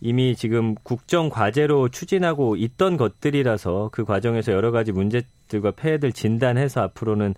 이미 0.00 0.34
지금 0.34 0.74
국정 0.82 1.28
과제로 1.28 1.88
추진하고 1.88 2.56
있던 2.56 2.96
것들이라서 2.96 3.90
그 3.92 4.04
과정에서 4.04 4.52
여러 4.52 4.70
가지 4.70 4.92
문제들과 4.92 5.70
폐해들 5.70 6.12
진단해서 6.12 6.82
앞으로는 6.82 7.34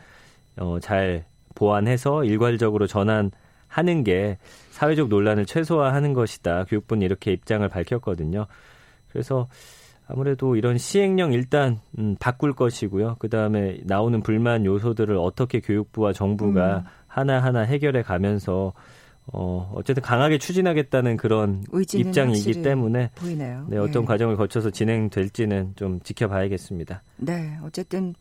어, 0.56 0.78
잘 0.80 1.24
보완해서 1.54 2.24
일괄적으로 2.24 2.86
전환 2.86 3.30
하는 3.78 4.02
게 4.02 4.38
사회적 4.70 5.08
논란을 5.08 5.46
최소화하는 5.46 6.12
것이다. 6.12 6.64
교육부는 6.64 7.02
이렇게 7.02 7.32
입장을 7.32 7.66
밝혔거든요. 7.68 8.46
그래서 9.08 9.48
아무래도 10.08 10.56
이런 10.56 10.78
시행령 10.78 11.32
일단 11.32 11.78
음, 11.98 12.16
바꿀 12.18 12.54
것이고요. 12.54 13.16
그 13.20 13.28
다음에 13.28 13.78
나오는 13.84 14.20
불만 14.20 14.64
요소들을 14.64 15.16
어떻게 15.16 15.60
교육부와 15.60 16.12
정부가 16.12 16.78
음. 16.78 16.84
하나하나 17.06 17.60
해결해 17.60 18.02
가면서 18.02 18.72
어, 19.26 19.72
어쨌든 19.76 20.02
강하게 20.02 20.38
추진하겠다는 20.38 21.16
그런 21.18 21.62
입장이기 21.94 22.62
때문에 22.62 23.10
보이네요. 23.14 23.66
네, 23.68 23.76
어떤 23.76 24.02
예. 24.02 24.06
과정을 24.06 24.36
거쳐서 24.36 24.70
진행될지는 24.70 25.74
좀 25.76 26.00
지켜봐야겠습니다. 26.00 27.02
네, 27.18 27.58
어쨌든 27.62 28.14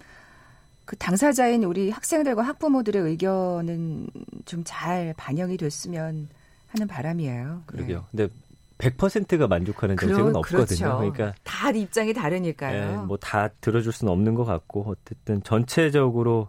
그 0.88 0.96
당사자인 0.96 1.64
우리 1.64 1.92
학생들과 1.92 2.42
학부모들의 2.42 3.00
의견은 3.04 4.08
좀 4.46 4.64
잘 4.66 5.14
반영이 5.18 5.58
됐으면 5.58 6.30
하는 6.70 6.88
바람이에요. 6.88 7.62
그러게요. 7.68 8.06
근데 8.10 8.28
100%가 8.80 9.48
만족하는 9.48 9.96
네. 9.96 10.00
그러- 10.06 10.16
정책은 10.16 10.36
없거든요. 10.38 10.66
그렇죠. 10.98 10.98
그러니까 11.12 11.34
다 11.44 11.70
입장이 11.72 12.14
다르니까요. 12.14 13.04
뭐다 13.06 13.50
들어줄 13.62 13.92
수는 13.92 14.12
없는 14.14 14.34
것 14.36 14.46
같고 14.46 14.86
어쨌든 14.98 15.44
전체적으로 15.44 16.48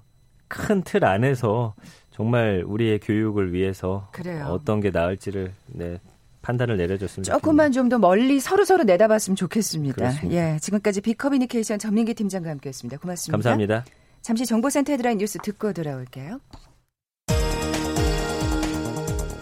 큰 0.49 0.83
틀 0.83 1.05
안에서 1.05 1.75
정말 2.11 2.63
우리의 2.67 3.01
교육을 3.01 3.53
위해서 3.53 4.09
그래요. 4.13 4.47
어떤 4.47 4.81
게 4.81 4.91
나을지를 4.91 5.53
네, 5.67 6.01
판단을 6.43 6.77
내려줬으면 6.77 7.25
조금만 7.25 7.73
좀 7.73 7.89
더 7.89 7.99
멀리 7.99 8.39
서로 8.41 8.65
서로 8.65 8.85
내다봤으면 8.85 9.37
좋겠습니다. 9.37 9.95
그렇습니다. 9.97 10.55
예, 10.55 10.59
지금까지 10.59 11.01
비커뮤니케이션 11.01 11.79
전민기 11.79 12.15
팀장과 12.15 12.51
함께했습니다. 12.51 12.99
고맙습니다. 12.99 13.37
감사합니다. 13.37 13.85
잠시 14.29 14.45
정보센터 14.45 14.93
헤드라인 14.93 15.17
뉴스 15.17 15.39
듣고 15.39 15.73
돌아올게요. 15.73 16.39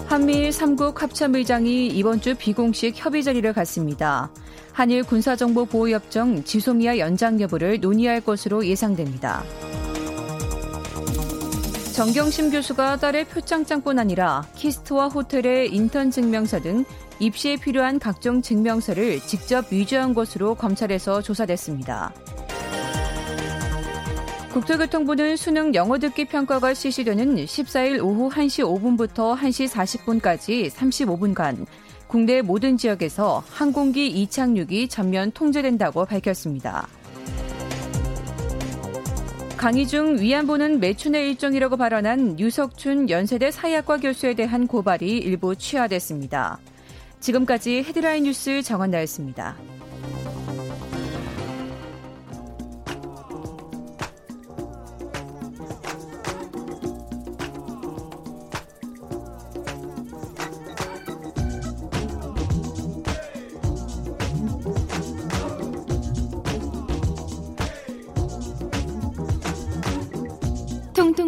한미일 0.07 0.50
3국 0.50 0.97
합참의장이 0.99 1.88
이번 1.88 2.21
주 2.21 2.37
비공식 2.37 2.95
협의 2.97 3.25
자리를 3.25 3.52
갖습니다. 3.52 4.31
한일 4.73 5.02
군사정보보호협정 5.02 6.45
지소미아 6.45 6.99
연장 6.99 7.40
여부를 7.40 7.81
논의할 7.81 8.21
것으로 8.21 8.64
예상됩니다. 8.64 9.43
정경심 11.93 12.52
교수가 12.52 12.99
딸의 12.99 13.25
표창장뿐 13.25 13.99
아니라 13.99 14.47
키스트와 14.55 15.09
호텔의 15.09 15.75
인턴 15.75 16.12
증명서 16.12 16.61
등 16.61 16.85
입시에 17.19 17.57
필요한 17.57 17.99
각종 17.99 18.40
증명서를 18.40 19.19
직접 19.23 19.64
위조한 19.73 20.14
것으로 20.14 20.55
검찰에서 20.55 21.23
조사됐습니다. 21.23 22.12
국토교통부는 24.57 25.37
수능 25.37 25.75
영어 25.75 25.99
듣기 25.99 26.25
평가가 26.25 26.73
실시되는 26.73 27.37
14일 27.37 28.03
오후 28.03 28.31
1시 28.31 28.65
5분부터 28.65 29.37
1시 29.37 29.69
40분까지 29.69 30.71
35분간 30.71 31.67
국내 32.07 32.41
모든 32.41 32.79
지역에서 32.79 33.45
항공기 33.51 34.07
이착륙이 34.07 34.89
전면 34.89 35.31
통제된다고 35.33 36.07
밝혔습니다. 36.07 36.88
강의 39.59 39.87
중 39.87 40.19
위안부는 40.19 40.81
매춘의 40.81 41.29
일종이라고 41.29 41.77
발언한 41.77 42.40
유석춘 42.40 43.11
연세대 43.11 43.51
사회학과 43.51 43.99
교수에 43.99 44.33
대한 44.33 44.66
고발이 44.66 45.19
일부 45.19 45.55
취하됐습니다. 45.55 46.59
지금까지 47.21 47.85
헤드라인 47.87 48.25
뉴스 48.25 48.62
정한나였습니다. 48.62 49.55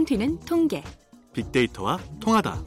튀는 0.09 0.41
통계. 0.47 0.83
빅데이터와 1.35 2.01
통하다. 2.19 2.65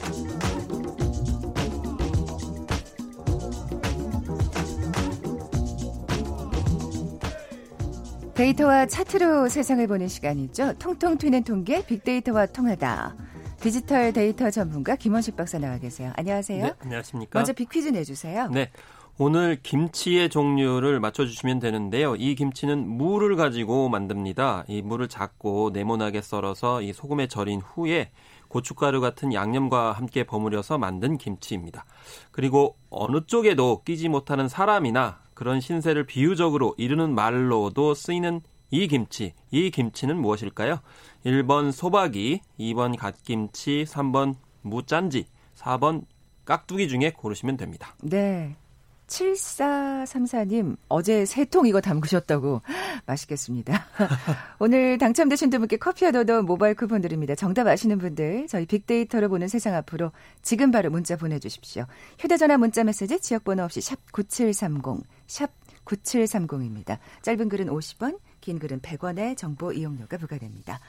데이터와 8.35 8.85
차트로 8.85 9.49
세상을 9.49 9.87
보는 9.87 10.07
시간이죠. 10.07 10.73
통통 10.77 11.17
튀는 11.17 11.43
통계 11.43 11.83
빅데이터와 11.83 12.45
통하다. 12.45 13.15
디지털 13.59 14.13
데이터 14.13 14.51
전문가 14.51 14.95
김원식 14.95 15.35
박사 15.35 15.57
나와 15.57 15.79
계세요. 15.79 16.13
안녕하세요. 16.17 16.63
네, 16.63 16.73
안녕하십니까? 16.77 17.39
먼저 17.39 17.53
빅퀴즈 17.53 17.87
내주세요. 17.87 18.49
네. 18.49 18.69
오늘 19.23 19.59
김치의 19.61 20.29
종류를 20.29 20.99
맞춰주시면 20.99 21.59
되는데요. 21.59 22.15
이 22.15 22.33
김치는 22.33 22.87
무를 22.87 23.35
가지고 23.35 23.87
만듭니다. 23.87 24.65
이 24.67 24.81
무를 24.81 25.07
작고 25.07 25.69
네모나게 25.73 26.23
썰어서 26.23 26.81
이 26.81 26.91
소금에 26.91 27.27
절인 27.27 27.61
후에 27.61 28.09
고춧가루 28.47 28.99
같은 28.99 29.31
양념과 29.31 29.91
함께 29.91 30.23
버무려서 30.23 30.79
만든 30.79 31.19
김치입니다. 31.19 31.85
그리고 32.31 32.77
어느 32.89 33.23
쪽에도 33.27 33.83
끼지 33.85 34.09
못하는 34.09 34.47
사람이나 34.47 35.19
그런 35.35 35.61
신세를 35.61 36.07
비유적으로 36.07 36.73
이르는 36.79 37.13
말로도 37.13 37.93
쓰이는 37.93 38.41
이 38.71 38.87
김치. 38.87 39.35
이 39.51 39.69
김치는 39.69 40.19
무엇일까요? 40.19 40.79
1번 41.27 41.71
소박이, 41.71 42.41
2번 42.59 42.97
갓김치, 42.97 43.85
3번 43.87 44.33
무짠지, 44.63 45.25
4번 45.53 46.05
깍두기 46.43 46.87
중에 46.87 47.11
고르시면 47.11 47.57
됩니다. 47.57 47.95
네. 48.01 48.55
7434님, 49.11 50.77
어제 50.87 51.25
세 51.25 51.45
통 51.45 51.67
이거 51.67 51.81
담그셨다고. 51.81 52.61
맛있겠습니다. 53.05 53.85
오늘 54.59 54.97
당첨되신 54.97 55.49
두 55.49 55.59
분께 55.59 55.75
커피와 55.77 56.11
도도 56.11 56.43
모바일 56.43 56.75
쿠폰 56.75 57.01
드립니다. 57.01 57.35
정답 57.35 57.67
아시는 57.67 57.97
분들, 57.97 58.47
저희 58.47 58.65
빅데이터로 58.65 59.27
보는 59.27 59.49
세상 59.49 59.75
앞으로 59.75 60.11
지금 60.41 60.71
바로 60.71 60.89
문자 60.89 61.17
보내주십시오. 61.17 61.85
휴대전화 62.19 62.57
문자 62.57 62.83
메시지 62.85 63.19
지역번호 63.19 63.63
없이 63.63 63.81
샵 63.81 63.99
9730, 64.13 65.03
샵 65.27 65.51
9730입니다. 65.85 66.99
짧은 67.21 67.49
글은 67.49 67.67
50원, 67.67 68.17
긴 68.39 68.59
글은 68.59 68.79
100원의 68.79 69.35
정보 69.35 69.73
이용료가 69.73 70.17
부과됩니다. 70.17 70.79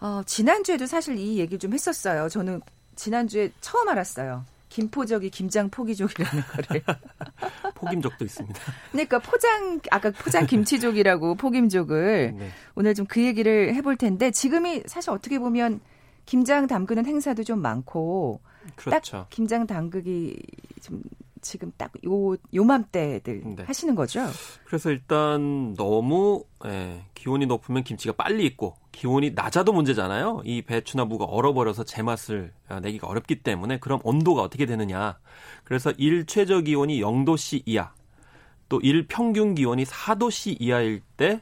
어, 0.00 0.22
지난주에도 0.24 0.86
사실 0.86 1.18
이 1.18 1.38
얘기를 1.38 1.58
좀 1.58 1.72
했었어요. 1.72 2.28
저는 2.28 2.60
지난주에 2.94 3.50
처음 3.60 3.88
알았어요. 3.88 4.44
김포적이 4.68 5.30
김장 5.30 5.70
포기족이라는 5.70 6.42
거를. 6.42 6.82
폭임족도 7.74 8.24
있습니다. 8.24 8.60
그러니까 8.92 9.18
포장 9.18 9.80
아까 9.90 10.10
포장 10.10 10.46
김치족이라고 10.46 11.34
포김족을 11.34 12.34
네. 12.38 12.50
오늘 12.74 12.94
좀 12.94 13.08
그 13.08 13.24
얘기를 13.24 13.74
해볼 13.74 13.96
텐데 13.96 14.30
지금이 14.30 14.82
사실 14.86 15.10
어떻게 15.10 15.38
보면 15.38 15.80
김장 16.26 16.66
담그는 16.66 17.06
행사도 17.06 17.42
좀 17.42 17.60
많고 17.60 18.40
그렇죠. 18.76 19.10
딱 19.12 19.30
김장 19.30 19.66
담그기 19.66 20.40
좀 20.82 21.02
지금 21.42 21.72
딱 21.76 21.92
요 22.04 22.36
요맘때들 22.54 23.42
네. 23.56 23.62
하시는 23.64 23.94
거죠. 23.94 24.20
그래서 24.64 24.90
일단 24.90 25.74
너무 25.74 26.44
예, 26.66 27.04
기온이 27.14 27.46
높으면 27.46 27.82
김치가 27.84 28.12
빨리 28.14 28.46
익고 28.46 28.74
기온이 28.92 29.30
낮아도 29.30 29.72
문제잖아요. 29.72 30.42
이 30.44 30.62
배추나 30.62 31.04
무가 31.04 31.24
얼어버려서 31.24 31.84
제맛을 31.84 32.52
아, 32.68 32.80
내기가 32.80 33.06
어렵기 33.08 33.42
때문에 33.42 33.78
그럼 33.78 34.00
온도가 34.04 34.42
어떻게 34.42 34.66
되느냐. 34.66 35.18
그래서 35.64 35.92
일 35.98 36.26
최저 36.26 36.60
기온이 36.60 37.00
0도씨 37.00 37.62
이하, 37.66 37.92
또 38.68 38.80
일 38.82 39.06
평균 39.06 39.54
기온이 39.54 39.84
4도씨 39.84 40.56
이하일 40.60 41.00
때 41.16 41.40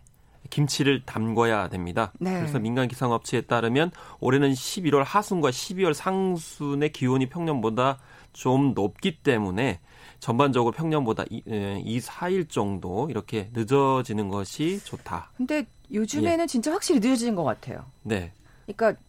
김치를 0.51 1.03
담궈야 1.05 1.69
됩니다. 1.69 2.13
네. 2.21 2.39
그래서 2.39 2.59
민간 2.61 2.87
기상업체에 2.89 3.43
따르면 3.43 3.91
올해는 4.21 4.53
11월 4.53 5.03
하순과 5.05 5.51
12월 5.51 5.93
상순의 5.93 6.93
기온이 6.93 7.29
평년보다 7.29 7.99
좀 8.37 8.75
높기 8.75 9.17
때문에 9.23 9.81
전반적으로 10.21 10.73
평년보다 10.73 11.25
2, 11.31 11.43
2 11.47 12.01
4일 12.01 12.49
정도 12.51 13.09
이렇게 13.09 13.49
늦어지는 13.55 14.29
것이 14.29 14.79
좋다. 14.85 15.31
근데 15.37 15.65
요즘에는 15.91 16.47
진짜 16.47 16.71
확실히 16.71 17.01
늦어지는 17.01 17.35
것 17.35 17.45
같아요. 17.45 17.87
네. 18.03 18.33
그러니까 18.67 19.01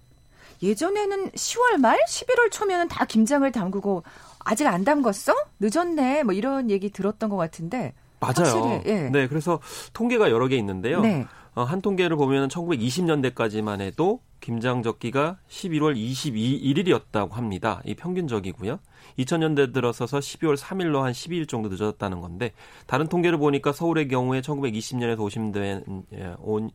예전에는 0.64 1.32
10월 1.32 1.78
말, 1.78 2.00
11월 2.08 2.52
초면은 2.52 2.88
다 2.88 3.06
김장을 3.06 3.52
담그고 3.52 4.04
아직 4.40 4.66
안 4.66 4.86
담궜어? 4.86 5.36
늦었네. 5.60 6.24
뭐 6.24 6.34
이런 6.34 6.72
얘기 6.72 6.90
들었던 6.90 7.30
것 7.30 7.36
같은데. 7.36 7.94
맞아요. 8.20 8.34
확실히, 8.38 8.82
예. 8.86 9.10
네, 9.10 9.28
그래서 9.28 9.60
통계가 9.94 10.32
여러 10.32 10.48
개 10.48 10.56
있는데요. 10.56 11.02
네. 11.02 11.26
어, 11.54 11.64
한 11.64 11.82
통계를 11.82 12.16
보면 12.16 12.48
1920년대까지만 12.48 13.82
해도 13.82 14.22
김장적기가 14.40 15.38
11월 15.50 15.96
22일이었다고 15.96 17.32
합니다. 17.32 17.82
이 17.86 17.96
평균적이고요. 17.96 18.80
2000년대 19.20 19.74
들어서서 19.74 20.20
12월 20.20 20.56
3일로 20.58 21.02
한 21.02 21.12
12일 21.12 21.48
정도 21.48 21.70
늦어졌다는 21.70 22.22
건데 22.22 22.52
다른 22.86 23.08
통계를 23.08 23.38
보니까 23.38 23.72
서울의 23.72 24.08
경우에 24.08 24.42
1920년에서 24.42 25.18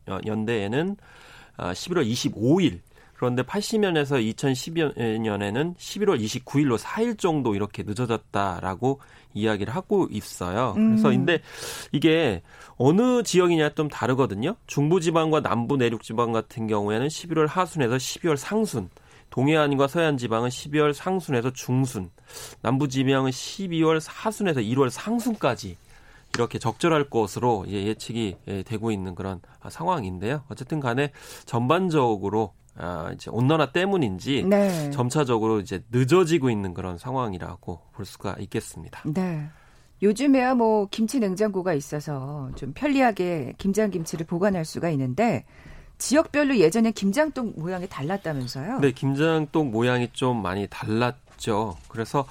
50년대에는 0.05 0.97
11월 1.57 2.11
25일 2.11 2.79
그런데 3.13 3.43
80년에서 3.43 4.21
2012년에는 4.35 5.75
11월 5.77 6.19
29일로 6.21 6.77
4일 6.77 7.17
정도 7.17 7.55
이렇게 7.55 7.83
늦어졌다라고 7.83 8.99
이야기를 9.33 9.73
하고 9.73 10.07
있어요. 10.11 10.73
그래서 10.75 11.09
음. 11.09 11.17
근데 11.17 11.39
이게 11.91 12.41
어느 12.75 13.23
지역이냐 13.23 13.75
좀 13.75 13.87
다르거든요. 13.87 14.55
중부지방과 14.67 15.41
남부 15.41 15.77
내륙지방 15.77 16.31
같은 16.33 16.67
경우에는 16.67 17.07
11월 17.07 17.47
하순에서 17.47 17.95
12월 17.95 18.35
상순, 18.35 18.89
동해안과 19.29 19.87
서해안 19.87 20.17
지방은 20.17 20.49
12월 20.49 20.93
상순에서 20.93 21.51
중순, 21.53 22.09
남부 22.61 22.87
지방은 22.87 23.31
12월 23.31 23.99
하순에서 24.05 24.59
1월 24.59 24.89
상순까지 24.89 25.77
이렇게 26.35 26.59
적절할 26.59 27.09
것으로 27.09 27.65
예측이 27.67 28.37
되고 28.65 28.91
있는 28.91 29.15
그런 29.15 29.39
상황인데요. 29.69 30.43
어쨌든 30.49 30.79
간에 30.79 31.11
전반적으로 31.45 32.53
아, 32.75 33.11
이제 33.13 33.29
온난화 33.31 33.71
때문인지 33.71 34.45
네. 34.47 34.89
점차적으로 34.91 35.59
이제 35.59 35.83
늦어지고 35.91 36.49
있는 36.49 36.73
그런 36.73 36.97
상황이라고 36.97 37.81
볼 37.93 38.05
수가 38.05 38.35
있겠습니다. 38.39 39.01
네. 39.05 39.47
요즘에야 40.01 40.55
뭐 40.55 40.87
김치 40.91 41.19
냉장고가 41.19 41.73
있어서 41.73 42.49
좀 42.55 42.73
편리하게 42.73 43.53
김장 43.57 43.89
김치를 43.89 44.25
보관할 44.25 44.65
수가 44.65 44.89
있는데 44.89 45.45
지역별로 45.97 46.57
예전에 46.57 46.91
김장동 46.91 47.53
모양이 47.55 47.87
달랐다면서요? 47.87 48.79
네, 48.79 48.91
김장동 48.91 49.71
모양이 49.71 50.09
좀 50.11 50.41
많이 50.41 50.67
달랐죠. 50.67 51.77
그래서 51.87 52.25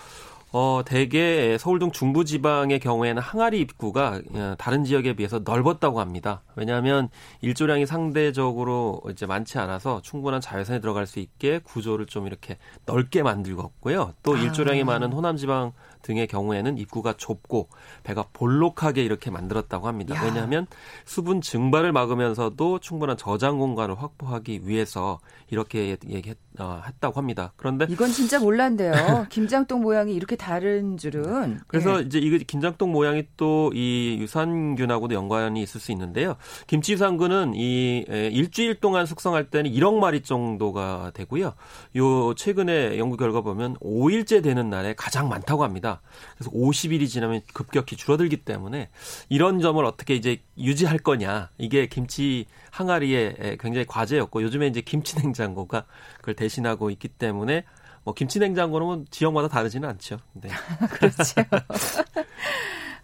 어, 0.54 0.82
대개 0.84 1.56
서울동 1.58 1.92
중부지방의 1.92 2.78
경우에는 2.80 3.22
항아리 3.22 3.58
입구가 3.60 4.20
어, 4.34 4.54
다른 4.58 4.84
지역에 4.84 5.14
비해서 5.14 5.40
넓었다고 5.42 5.98
합니다. 5.98 6.42
왜냐하면 6.56 7.08
일조량이 7.40 7.86
상대적으로 7.86 9.00
이제 9.10 9.24
많지 9.24 9.58
않아서 9.58 10.02
충분한 10.02 10.42
자외선이 10.42 10.82
들어갈 10.82 11.06
수 11.06 11.20
있게 11.20 11.60
구조를 11.60 12.04
좀 12.04 12.26
이렇게 12.26 12.58
넓게 12.84 13.22
만들었고요. 13.22 14.12
또 14.22 14.36
일조량이 14.36 14.82
아. 14.82 14.84
많은 14.84 15.12
호남지방 15.12 15.72
등의 16.02 16.26
경우에는 16.26 16.78
입구가 16.78 17.14
좁고 17.16 17.68
배가 18.02 18.26
볼록하게 18.32 19.02
이렇게 19.02 19.30
만들었다고 19.30 19.86
합니다. 19.86 20.14
야. 20.16 20.22
왜냐하면 20.24 20.66
수분 21.04 21.40
증발을 21.40 21.92
막으면서도 21.92 22.80
충분한 22.80 23.16
저장 23.16 23.58
공간을 23.58 24.00
확보하기 24.02 24.62
위해서 24.66 25.20
이렇게 25.48 25.96
얘기했다고 26.06 27.16
합니다. 27.16 27.52
그런데 27.56 27.86
이건 27.88 28.10
진짜 28.10 28.38
몰랐는데요. 28.38 29.26
김장동 29.30 29.80
모양이 29.80 30.14
이렇게 30.14 30.36
다른 30.42 30.96
줄은. 30.96 31.60
그래서 31.66 32.00
예. 32.00 32.02
이제 32.04 32.18
이거 32.18 32.38
김장동 32.46 32.90
모양이 32.92 33.24
또 33.36 33.62
이 33.74 34.16
유산균하고도 34.20 35.14
연관이 35.14 35.62
있을 35.62 35.80
수 35.80 35.92
있는데요. 35.92 36.36
김치 36.66 36.92
유산균은 36.92 37.54
이 37.54 38.04
에, 38.08 38.28
일주일 38.28 38.80
동안 38.80 39.06
숙성할 39.06 39.50
때는 39.50 39.70
1억 39.70 39.98
마리 39.98 40.20
정도가 40.22 41.12
되고요. 41.14 41.54
요 41.96 42.34
최근에 42.34 42.98
연구 42.98 43.16
결과 43.16 43.40
보면 43.40 43.76
5일째 43.76 44.42
되는 44.42 44.70
날에 44.70 44.94
가장 44.96 45.28
많다고 45.28 45.64
합니다. 45.64 46.00
그래서 46.36 46.50
50일이 46.50 47.08
지나면 47.08 47.42
급격히 47.52 47.96
줄어들기 47.96 48.38
때문에 48.38 48.88
이런 49.28 49.60
점을 49.60 49.82
어떻게 49.84 50.14
이제 50.14 50.38
유지할 50.58 50.98
거냐. 50.98 51.50
이게 51.58 51.86
김치 51.86 52.46
항아리의 52.70 53.34
에, 53.38 53.56
굉장히 53.60 53.86
과제였고 53.86 54.42
요즘에 54.42 54.66
이제 54.66 54.80
김치 54.80 55.16
냉장고가 55.20 55.84
그걸 56.18 56.34
대신하고 56.34 56.90
있기 56.90 57.08
때문에 57.08 57.64
뭐 58.04 58.14
김치 58.14 58.38
냉장고는 58.38 58.86
뭐 58.86 59.04
지역마다 59.10 59.48
다르지는 59.48 59.88
않죠. 59.88 60.18
네. 60.34 60.48
그렇죠. 60.90 61.42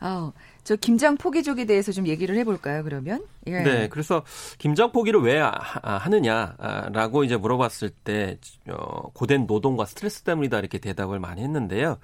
아, 0.01 0.33
저 0.65 0.77
김장 0.77 1.17
포기족에 1.17 1.65
대해서 1.65 1.93
좀 1.93 2.07
얘기를 2.07 2.37
해볼까요? 2.37 2.85
그러면 2.85 3.25
예. 3.47 3.61
네, 3.63 3.89
그래서 3.89 4.23
김장 4.59 4.93
포기를 4.93 5.21
왜 5.23 5.39
하- 5.39 5.53
하느냐라고 5.99 7.25
이제 7.25 7.37
물어봤을 7.37 7.91
때 7.91 8.39
어, 8.69 9.11
고된 9.15 9.47
노동과 9.47 9.87
스트레스 9.87 10.23
때문이다 10.23 10.59
이렇게 10.59 10.79
대답을 10.79 11.19
많이 11.21 11.43
했는데요. 11.43 11.99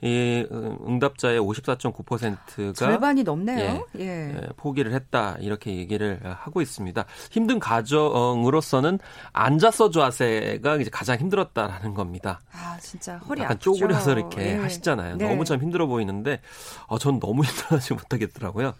이 0.00 0.46
음, 0.52 0.78
응답자의 0.86 1.40
54.9%가 1.40 2.72
절반이 2.72 3.24
넘네요. 3.24 3.84
예. 3.98 4.04
예, 4.04 4.46
포기를 4.56 4.92
했다 4.92 5.36
이렇게 5.40 5.74
얘기를 5.74 6.20
하고 6.22 6.60
있습니다. 6.60 7.04
힘든 7.30 7.58
가정으로서는 7.58 9.00
앉아서 9.32 9.90
자세가 9.90 10.76
이제 10.76 10.90
가장 10.90 11.18
힘들었다라는 11.18 11.94
겁니다. 11.94 12.40
아 12.52 12.78
진짜 12.80 13.16
허리 13.18 13.42
약간 13.42 13.56
아프죠. 13.56 13.74
쪼그려서 13.74 14.12
이렇게 14.12 14.52
예. 14.52 14.54
하시잖아요. 14.56 15.16
네. 15.16 15.28
너무 15.28 15.44
참 15.44 15.60
힘들어 15.60 15.86
보이는데 15.86 16.40
어, 16.86 16.98
전 16.98 17.18
너무 17.18 17.42
힘들어하지 17.44 17.94
못하겠더라고요. 17.94 18.74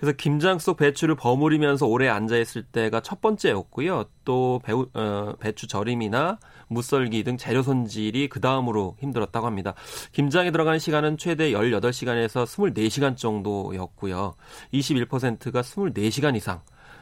그래서 0.00 0.16
김장 0.16 0.58
속 0.58 0.78
배추를 0.78 1.14
버무리면서 1.14 1.86
오래 1.86 2.08
앉아 2.08 2.36
있을 2.38 2.64
때가 2.64 3.00
첫 3.00 3.20
번째였고요. 3.20 4.06
또 4.26 4.60
배우, 4.62 4.86
어, 4.92 5.32
배추 5.40 5.66
절임이나 5.66 6.38
무썰기 6.68 7.24
등 7.24 7.38
재료 7.38 7.62
손질이 7.62 8.28
그 8.28 8.40
다음으로 8.40 8.96
힘들었다고 8.98 9.46
합니다. 9.46 9.72
김장에 10.12 10.50
들어간 10.50 10.78
시간은 10.78 11.16
최대 11.16 11.52
18시간에서 11.52 12.44
24시간 12.44 13.16
정도였고요. 13.16 14.34
21%가 14.74 15.62
24시간 15.62 16.36
이상, 16.36 16.60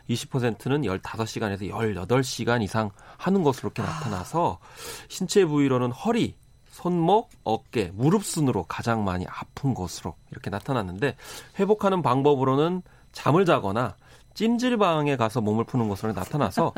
20%는 0.09 0.83
15시간에서 0.83 1.71
18시간 1.71 2.63
이상 2.63 2.91
하는 3.17 3.43
것으로 3.43 3.71
이렇게 3.75 3.83
나타나서 3.83 4.61
신체 5.09 5.45
부위로는 5.45 5.91
허리, 5.91 6.37
손목, 6.71 7.31
어깨, 7.43 7.91
무릎 7.95 8.25
순으로 8.25 8.65
가장 8.65 9.05
많이 9.05 9.27
아픈 9.27 9.75
것으로 9.75 10.15
이렇게 10.31 10.51
나타났는데 10.51 11.17
회복하는 11.59 12.03
방법으로는 12.03 12.83
잠을 13.13 13.47
자거나 13.47 13.97
찜질방에 14.35 15.17
가서 15.17 15.41
몸을 15.41 15.65
푸는 15.65 15.89
것으로 15.89 16.13
나타나서 16.13 16.73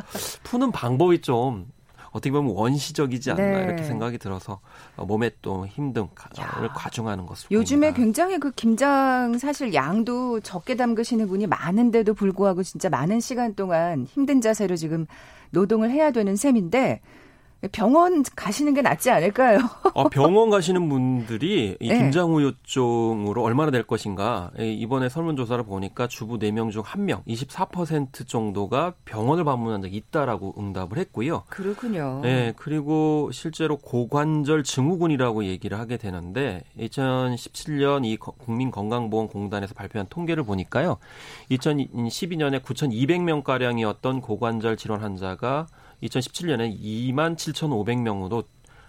푸는 0.45 0.73
방법이 0.73 1.21
좀 1.21 1.67
어떻게 2.17 2.31
보면 2.31 2.55
원시적이지 2.55 3.33
않나 3.33 3.43
네. 3.43 3.65
이렇게 3.65 3.83
생각이 3.83 4.17
들어서 4.19 4.61
어, 4.97 5.05
몸에 5.05 5.31
또 5.43 5.67
힘듦을 5.67 6.71
과중하는 6.75 7.27
것으로 7.27 7.49
요즘에 7.51 7.93
보입니다. 7.93 7.97
굉장히 8.03 8.39
그 8.39 8.51
김장 8.53 9.37
사실 9.39 9.75
양도 9.75 10.41
적게 10.41 10.77
담그시는 10.77 11.29
분이 11.29 11.47
많은데도 11.47 12.15
불구하고 12.15 12.63
진짜 12.63 12.89
많은 12.89 13.21
시간 13.21 13.55
동안 13.55 14.07
힘든 14.07 14.41
자세로 14.41 14.77
지금 14.77 15.07
노동을 15.51 15.91
해야 15.91 16.11
되는 16.11 16.37
셈인데 16.37 17.01
병원 17.69 18.23
가시는 18.35 18.75
게 18.75 18.83
낫지 18.83 19.11
않을까요? 19.11 19.59
어, 19.95 20.09
병원 20.11 20.51
가시는 20.51 20.89
분들이 20.89 21.77
이 21.81 21.89
네. 21.89 21.99
김장후유증으로 21.99 23.43
얼마나 23.43 23.71
될 23.71 23.83
것인가 23.83 24.51
이- 24.59 24.73
이번에 24.75 25.09
설문조사를 25.09 25.65
보니까 25.65 26.07
주부 26.07 26.39
4명 26.39 26.71
중 26.71 26.83
1명 26.83 27.25
24% 27.27 28.27
정도가 28.29 28.95
병원을 29.05 29.45
방문한 29.45 29.83
적이 29.83 29.97
있다라고 29.97 30.55
응답을 30.59 30.99
했고요. 30.99 31.45
그렇군요. 31.49 32.21
네, 32.23 32.53
그리고 32.57 33.31
실제로 33.33 33.77
고관절 33.77 34.65
증후군이라고 34.65 35.45
얘기를 35.45 35.79
하게 35.79 35.97
되는데 35.97 36.63
2017년 36.79 38.05
이 38.05 38.17
거- 38.17 38.33
국민건강보험공단에서 38.33 39.75
발표한 39.75 40.07
통계를 40.09 40.43
보니까요. 40.45 40.99
2012년에 41.51 42.63
9,200명 42.63 43.43
가량이었던 43.45 44.21
고관절 44.21 44.77
질환 44.77 45.01
환자가 45.01 45.67
2017년에 46.03 46.81
2만 46.81 47.37
7,500명으로 47.37 48.45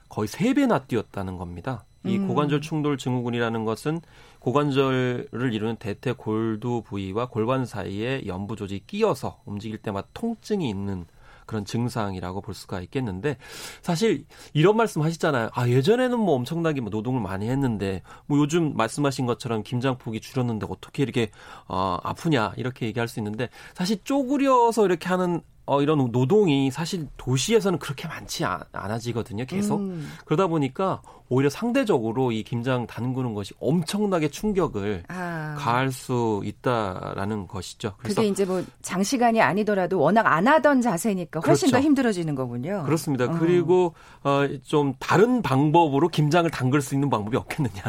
거의 0.10 0.28
3배나 0.28 0.88
뛰었다는 0.88 1.38
겁니다. 1.38 1.86
이 2.06 2.18
음. 2.18 2.28
고관절 2.28 2.62
충돌 2.62 2.98
증후군이라는 2.98 3.66
것은 3.66 4.02
고관절을 4.40 5.52
이루는 5.54 5.76
대퇴 5.78 6.14
골두 6.14 6.84
부위와 6.84 7.28
골반 7.28 7.66
사이에 7.66 8.24
연부 8.28 8.56
조직이 8.56 8.84
끼어서 8.86 9.42
움직일 9.46 9.78
때마다 9.80 10.08
통증이 10.14 10.70
있는 10.70 11.06
그런 11.46 11.66
증상이라고 11.66 12.42
볼 12.42 12.54
수가 12.54 12.82
있겠는데 12.82 13.38
사실 13.82 14.26
이런 14.54 14.76
말씀 14.78 15.02
하시잖아요. 15.02 15.50
아 15.54 15.68
예전에는 15.68 16.20
뭐 16.20 16.36
엄청나게 16.36 16.82
뭐 16.82 16.90
노동을 16.92 17.22
많이 17.22 17.50
했는데 17.50 18.04
뭐 18.28 18.38
요즘 18.38 18.76
말씀하신 18.76 19.26
것처럼 19.26 19.64
김장폭이 19.64 20.20
줄었는데 20.20 20.68
어떻게 20.70 21.04
이렇게 21.04 21.32
어, 21.68 21.98
아프냐 22.04 22.54
이렇게 22.58 22.86
얘기할 22.86 23.08
수 23.08 23.20
있는데 23.22 23.50
사실 23.74 24.04
쪼그려서 24.04 24.86
이렇게 24.86 25.08
하는 25.08 25.42
어, 25.68 25.82
이런 25.82 26.12
노동이 26.12 26.72
사실 26.72 27.08
도시에서는 27.18 27.78
그렇게 27.78 28.08
많지 28.08 28.46
않, 28.46 28.62
아지거든요 28.72 29.46
계속. 29.46 29.82
음. 29.82 30.10
그러다 30.26 30.48
보니까 30.48 31.02
오히려 31.30 31.50
상대적으로 31.50 32.32
이 32.32 32.42
김장 32.44 32.88
담그는 32.88 33.34
것이 33.34 33.54
엄청나게 33.60 34.30
충격을 34.30 35.04
아. 35.10 35.56
가할 35.58 35.92
수 35.92 36.42
있다라는 36.46 37.48
것이죠. 37.48 37.96
그래서 37.98 38.22
그게 38.22 38.30
이제 38.30 38.46
뭐 38.46 38.64
장시간이 38.82 39.42
아니더라도 39.42 40.00
워낙 40.00 40.26
안 40.26 40.48
하던 40.48 40.82
자세니까 40.82 41.42
훨씬 41.42 41.68
그렇죠. 41.68 41.78
더 41.78 41.82
힘들어지는 41.82 42.34
거군요. 42.34 42.84
그렇습니다. 42.86 43.26
어. 43.26 43.38
그리고 43.38 43.94
어, 44.24 44.48
좀 44.64 44.94
다른 45.00 45.42
방법으로 45.42 46.08
김장을 46.08 46.50
담글 46.50 46.82
수 46.82 46.96
있는 46.96 47.10
방법이 47.10 47.36
없겠느냐. 47.36 47.84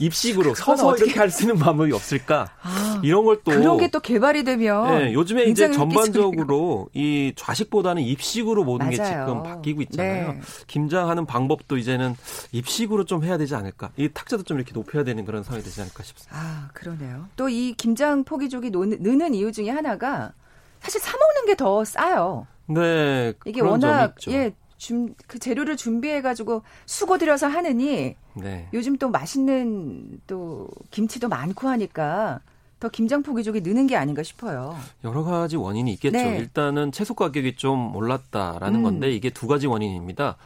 입식으로 0.00 0.54
서서 0.54 0.88
어떻게- 0.88 1.04
이렇게 1.06 1.20
할 1.20 1.30
수 1.30 1.42
있는 1.44 1.56
방법이 1.58 1.92
없을까? 1.92 2.48
아, 2.62 3.00
이런 3.04 3.24
걸 3.24 3.36
또 3.44 3.52
그런 3.52 3.78
게 3.78 3.88
또 3.88 4.00
개발이 4.00 4.44
되면 4.44 4.86
네, 4.98 5.12
요즘에 5.14 5.44
이제 5.44 5.70
전반적으로 5.70 6.88
이 6.94 7.32
좌식보다는 7.36 8.02
입식으로 8.02 8.64
모든 8.64 8.90
게 8.90 8.96
맞아요. 8.98 9.26
지금 9.26 9.42
바뀌고 9.42 9.82
있잖아요. 9.82 10.32
네. 10.32 10.40
김장하는 10.66 11.26
방법도 11.26 11.76
이제는 11.76 12.16
입식으로 12.52 13.04
좀 13.04 13.22
해야 13.24 13.38
되지 13.38 13.54
않을까? 13.54 13.90
이 13.96 14.08
탁자도 14.12 14.42
좀 14.42 14.56
이렇게 14.58 14.72
높여야 14.72 15.04
되는 15.04 15.24
그런 15.24 15.42
상황이 15.42 15.62
되지 15.62 15.80
않을까 15.80 16.02
싶습니다. 16.02 16.36
아, 16.36 16.68
그러네요. 16.72 17.26
또 17.36 17.48
이 17.48 17.74
김장 17.76 18.24
포기족이 18.24 18.70
노- 18.70 18.84
느는 18.86 19.34
이유 19.34 19.52
중에 19.52 19.70
하나가 19.70 20.32
사실 20.80 21.00
사 21.00 21.12
먹는 21.16 21.46
게 21.46 21.54
더 21.56 21.84
싸요. 21.84 22.46
네, 22.66 23.32
이게 23.44 23.60
워낙 23.60 24.14
있죠. 24.18 24.30
예, 24.32 24.52
준, 24.78 25.14
그 25.26 25.38
재료를 25.38 25.76
준비해 25.76 26.22
가지고 26.22 26.62
수고 26.86 27.18
들여서 27.18 27.48
하느니 27.48 28.14
네. 28.34 28.68
요즘 28.72 28.96
또 28.96 29.10
맛있는 29.10 30.20
또 30.26 30.68
김치도 30.90 31.28
많고 31.28 31.68
하니까 31.68 32.40
더 32.78 32.88
김장 32.88 33.22
포기족이 33.22 33.60
느는 33.60 33.86
게 33.86 33.96
아닌가 33.96 34.22
싶어요. 34.22 34.76
여러 35.04 35.22
가지 35.22 35.56
원인이 35.56 35.92
있겠죠. 35.94 36.16
네. 36.16 36.38
일단은 36.38 36.92
채소 36.92 37.14
가격이 37.14 37.56
좀 37.56 37.94
올랐다라는 37.94 38.80
음. 38.80 38.82
건데 38.82 39.12
이게 39.12 39.30
두 39.30 39.46
가지 39.46 39.66
원인입니다. 39.66 40.36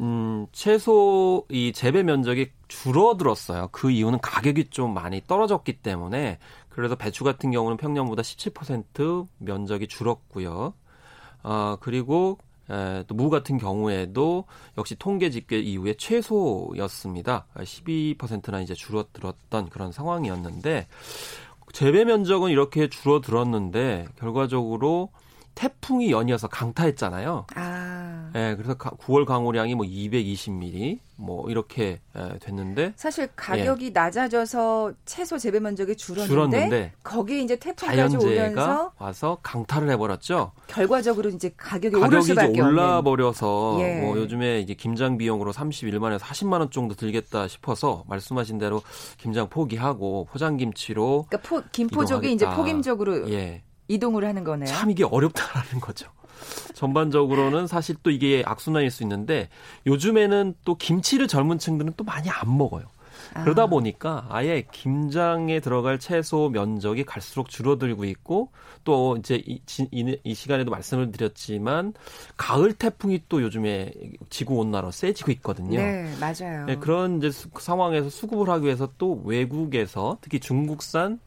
음, 0.00 0.46
채소 0.52 1.46
이 1.48 1.72
재배 1.72 2.02
면적이 2.02 2.50
줄어들었어요. 2.68 3.68
그 3.70 3.90
이유는 3.90 4.20
가격이 4.20 4.70
좀 4.70 4.94
많이 4.94 5.22
떨어졌기 5.26 5.74
때문에 5.74 6.38
그래서 6.68 6.96
배추 6.96 7.24
같은 7.24 7.50
경우는 7.50 7.76
평년보다 7.76 8.22
17% 8.22 9.26
면적이 9.38 9.86
줄었고요. 9.86 10.74
아, 11.42 11.76
그리고 11.80 12.38
에, 12.38 12.49
또무 13.06 13.30
같은 13.30 13.58
경우에도 13.58 14.44
역시 14.78 14.94
통계 14.96 15.30
집계 15.30 15.58
이후에 15.58 15.94
최소였습니다. 15.94 17.46
12%나 17.56 18.60
이제 18.60 18.74
줄어들었던 18.74 19.68
그런 19.68 19.92
상황이었는데 19.92 20.86
재배 21.72 22.04
면적은 22.04 22.50
이렇게 22.50 22.88
줄어들었는데 22.88 24.06
결과적으로 24.18 25.10
태풍이 25.54 26.10
연이어서 26.10 26.48
강타했잖아요. 26.48 27.46
아. 27.54 27.69
예, 28.34 28.54
그래서 28.56 28.74
가- 28.74 28.90
9월 28.90 29.24
강우량이 29.24 29.74
뭐 29.74 29.84
220mm 29.86 30.98
뭐 31.16 31.50
이렇게 31.50 32.00
예, 32.16 32.38
됐는데 32.38 32.94
사실 32.96 33.28
가격이 33.36 33.90
낮아져서 33.90 34.92
채소 35.04 35.38
재배 35.38 35.60
면적이 35.60 35.96
줄었는데, 35.96 36.28
줄었는데 36.32 36.92
거기에 37.02 37.40
이제 37.40 37.56
태풍까지 37.56 38.16
오면서 38.16 38.92
와서 38.98 39.38
강타를 39.42 39.90
해버렸죠. 39.90 40.52
결과적으로 40.66 41.28
이제 41.30 41.52
가격이 41.56 41.98
가격이 42.00 42.32
이제 42.32 42.60
올라. 42.62 43.02
버려서 43.02 43.76
예. 43.80 44.00
뭐 44.00 44.16
요즘에 44.16 44.60
이제 44.60 44.74
김장 44.74 45.18
비용으로 45.18 45.52
31만 45.52 46.12
에서 46.12 46.24
40만 46.24 46.60
원 46.60 46.70
정도 46.70 46.94
들겠다 46.94 47.48
싶어서 47.48 48.04
말씀하신 48.08 48.58
대로 48.58 48.82
김장 49.18 49.48
포기하고 49.48 50.26
포장 50.30 50.56
김치로 50.56 51.26
그러니까 51.28 51.48
포, 51.48 51.62
김포족이 51.70 52.32
이제. 52.32 52.48
포김적으로 52.48 53.30
예. 53.30 53.62
이동을 53.88 54.24
하는 54.24 54.44
거네요. 54.44 54.66
참 54.66 54.90
이게 54.90 55.04
어렵다라는 55.04 55.80
거죠. 55.80 56.08
전반적으로는 56.74 57.66
사실 57.66 57.96
또 58.02 58.10
이게 58.10 58.42
악순환일 58.46 58.90
수 58.90 59.02
있는데 59.02 59.48
요즘에는 59.86 60.54
또 60.64 60.74
김치를 60.76 61.28
젊은 61.28 61.58
층들은 61.58 61.94
또 61.96 62.04
많이 62.04 62.28
안 62.30 62.56
먹어요. 62.56 62.84
그러다 63.34 63.64
아. 63.64 63.66
보니까 63.66 64.26
아예 64.30 64.64
김장에 64.72 65.60
들어갈 65.60 65.98
채소 66.00 66.48
면적이 66.48 67.04
갈수록 67.04 67.48
줄어들고 67.48 68.04
있고 68.06 68.50
또 68.82 69.16
이제 69.18 69.40
이, 69.46 69.60
지- 69.66 69.86
이, 69.92 70.16
이 70.24 70.34
시간에도 70.34 70.70
말씀을 70.70 71.12
드렸지만 71.12 71.92
가을 72.36 72.72
태풍이 72.72 73.20
또 73.28 73.42
요즘에 73.42 73.92
지구 74.30 74.54
온난화 74.56 74.90
세지고 74.90 75.30
있거든요. 75.32 75.78
네, 75.78 76.12
맞아요. 76.18 76.64
네, 76.66 76.76
그런 76.76 77.18
이제 77.18 77.30
수- 77.30 77.48
상황에서 77.56 78.08
수급을 78.08 78.48
하기 78.48 78.64
위해서 78.64 78.88
또 78.98 79.20
외국에서 79.24 80.18
특히 80.22 80.40
중국산 80.40 81.20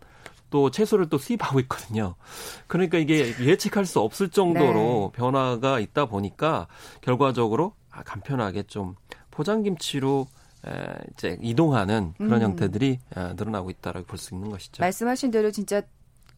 또 0.53 0.69
채소를 0.69 1.09
또 1.09 1.17
수입하고 1.17 1.59
있거든요. 1.61 2.13
그러니까 2.67 2.99
이게 2.99 3.33
예측할 3.39 3.87
수 3.87 3.99
없을 3.99 4.29
정도로 4.29 5.11
네. 5.11 5.17
변화가 5.17 5.79
있다 5.79 6.05
보니까 6.05 6.67
결과적으로 7.01 7.73
아, 7.89 8.03
간편하게 8.03 8.61
좀 8.63 8.93
포장김치로 9.31 10.27
에, 10.67 10.71
이제 11.11 11.39
이동하는 11.41 12.13
그런 12.19 12.33
음. 12.33 12.41
형태들이 12.43 12.99
에, 13.17 13.33
늘어나고 13.33 13.71
있다라고 13.71 14.05
볼 14.05 14.19
수 14.19 14.35
있는 14.35 14.51
것이죠. 14.51 14.83
말씀하신 14.83 15.31
대로 15.31 15.49
진짜 15.49 15.81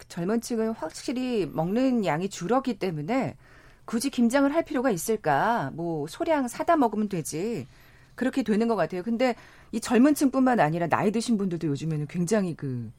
젊은 0.08 0.40
층은 0.40 0.72
확실히 0.72 1.46
먹는 1.46 2.06
양이 2.06 2.30
줄었기 2.30 2.80
때문에 2.80 3.36
굳이 3.84 4.10
김장을 4.10 4.56
할 4.56 4.64
필요가 4.64 4.92
있을까? 4.92 5.72
뭐 5.74 6.08
소량 6.08 6.48
사다 6.48 6.78
먹으면 6.78 7.10
되지. 7.10 7.68
그렇게 8.16 8.44
되는 8.44 8.70
것 8.70 8.78
같아요. 8.78 9.04
근데 9.04 9.36
이 9.74 9.82
젊은 9.82 10.16
층뿐만 10.16 10.62
아니라 10.62 10.88
나이 10.88 11.12
드신 11.12 11.38
분들도 11.38 11.68
요즘에는 11.68 12.08
굉장히 12.08 12.56
그 12.56 12.90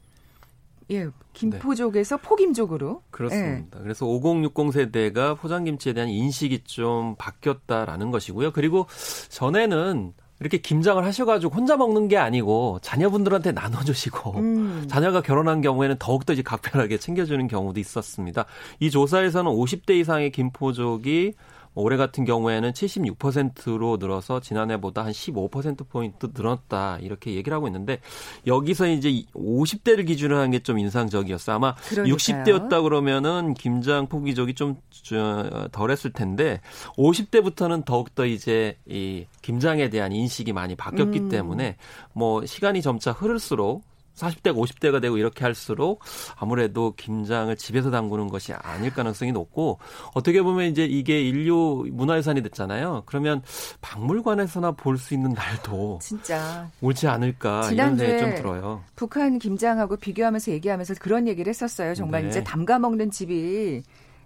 예, 0.91 1.07
김포족에서 1.33 2.17
포김족으로 2.17 3.01
예. 3.03 3.11
그렇습니다. 3.11 3.79
그래서 3.79 4.05
5060 4.05 4.73
세대가 4.73 5.35
포장김치에 5.35 5.93
대한 5.93 6.09
인식이 6.09 6.63
좀 6.63 7.15
바뀌었다라는 7.17 8.11
것이고요. 8.11 8.51
그리고 8.51 8.87
전에는 9.29 10.13
이렇게 10.39 10.59
김장을 10.59 11.03
하셔가지고 11.03 11.53
혼자 11.53 11.77
먹는 11.77 12.07
게 12.07 12.17
아니고 12.17 12.79
자녀분들한테 12.81 13.53
나눠주시고 13.53 14.31
음. 14.37 14.85
자녀가 14.87 15.21
결혼한 15.21 15.61
경우에는 15.61 15.95
더욱더 15.97 16.33
이제 16.33 16.43
각별하게 16.43 16.97
챙겨주는 16.97 17.47
경우도 17.47 17.79
있었습니다. 17.79 18.45
이 18.79 18.91
조사에서는 18.91 19.51
50대 19.51 19.91
이상의 19.99 20.31
김포족이 20.31 21.33
뭐 21.33 21.37
올해 21.77 21.95
같은 21.95 22.25
경우에는 22.25 22.71
76%로 22.71 23.97
늘어서 23.97 24.39
지난해보다 24.39 25.05
한 25.05 25.11
15%포인트 25.11 26.29
늘었다. 26.35 26.97
이렇게 27.01 27.35
얘기를 27.35 27.55
하고 27.55 27.67
있는데 27.67 27.99
여기서 28.47 28.87
이제 28.87 29.09
50대를 29.35 30.07
기준으로 30.07 30.37
하는 30.37 30.51
게좀 30.51 30.79
인상적이었어. 30.79 31.53
아마 31.53 31.75
그러니까요. 31.75 32.15
60대였다 32.15 32.81
그러면은 32.81 33.53
김장 33.53 34.07
포기족이 34.07 34.55
좀 34.55 34.77
저, 34.89 35.67
덜했을 35.71 36.11
텐데 36.13 36.61
50대부터는 36.97 37.85
더욱더 37.85 38.25
이제 38.25 38.77
이 38.87 39.25
김장에 39.43 39.89
대한 39.89 40.11
인식이 40.11 40.53
많이 40.53 40.75
바뀌었기 40.75 41.19
음. 41.19 41.29
때문에 41.29 41.77
뭐 42.13 42.43
시간이 42.43 42.81
점차 42.81 43.11
흐를수록 43.11 43.83
40대가 44.17 44.55
50대가 44.55 45.01
되고 45.01 45.17
이렇게 45.17 45.43
할수록 45.45 46.01
아무래도 46.35 46.93
김장을 46.97 47.55
집에서 47.55 47.91
담그는 47.91 48.27
것이 48.27 48.53
아닐 48.53 48.91
가능성이 48.91 49.31
높고 49.31 49.79
어떻게 50.13 50.41
보면 50.41 50.71
이제 50.71 50.85
이게 50.85 51.21
인류 51.21 51.85
문화유산이 51.91 52.41
됐잖아요. 52.43 53.03
그러면 53.05 53.41
박물관에서나 53.81 54.71
볼 54.71 54.97
수 54.97 55.13
있는 55.13 55.31
날도 55.33 55.99
진짜 56.01 56.69
옳지 56.81 57.07
않을까 57.07 57.69
이런 57.71 57.95
지난주에 57.95 58.07
생각이 58.07 58.31
좀 58.31 58.41
들어요. 58.41 58.83
북한 58.95 59.37
김장하고 59.37 59.97
비교하면서 59.97 60.51
얘기하면서 60.53 60.95
그런 60.99 61.27
얘기를 61.27 61.49
했었어요. 61.49 61.93
정말 61.93 62.23
네. 62.23 62.29
이제 62.29 62.43
담가 62.43 62.79
먹는 62.79 63.11
집이 63.11 63.83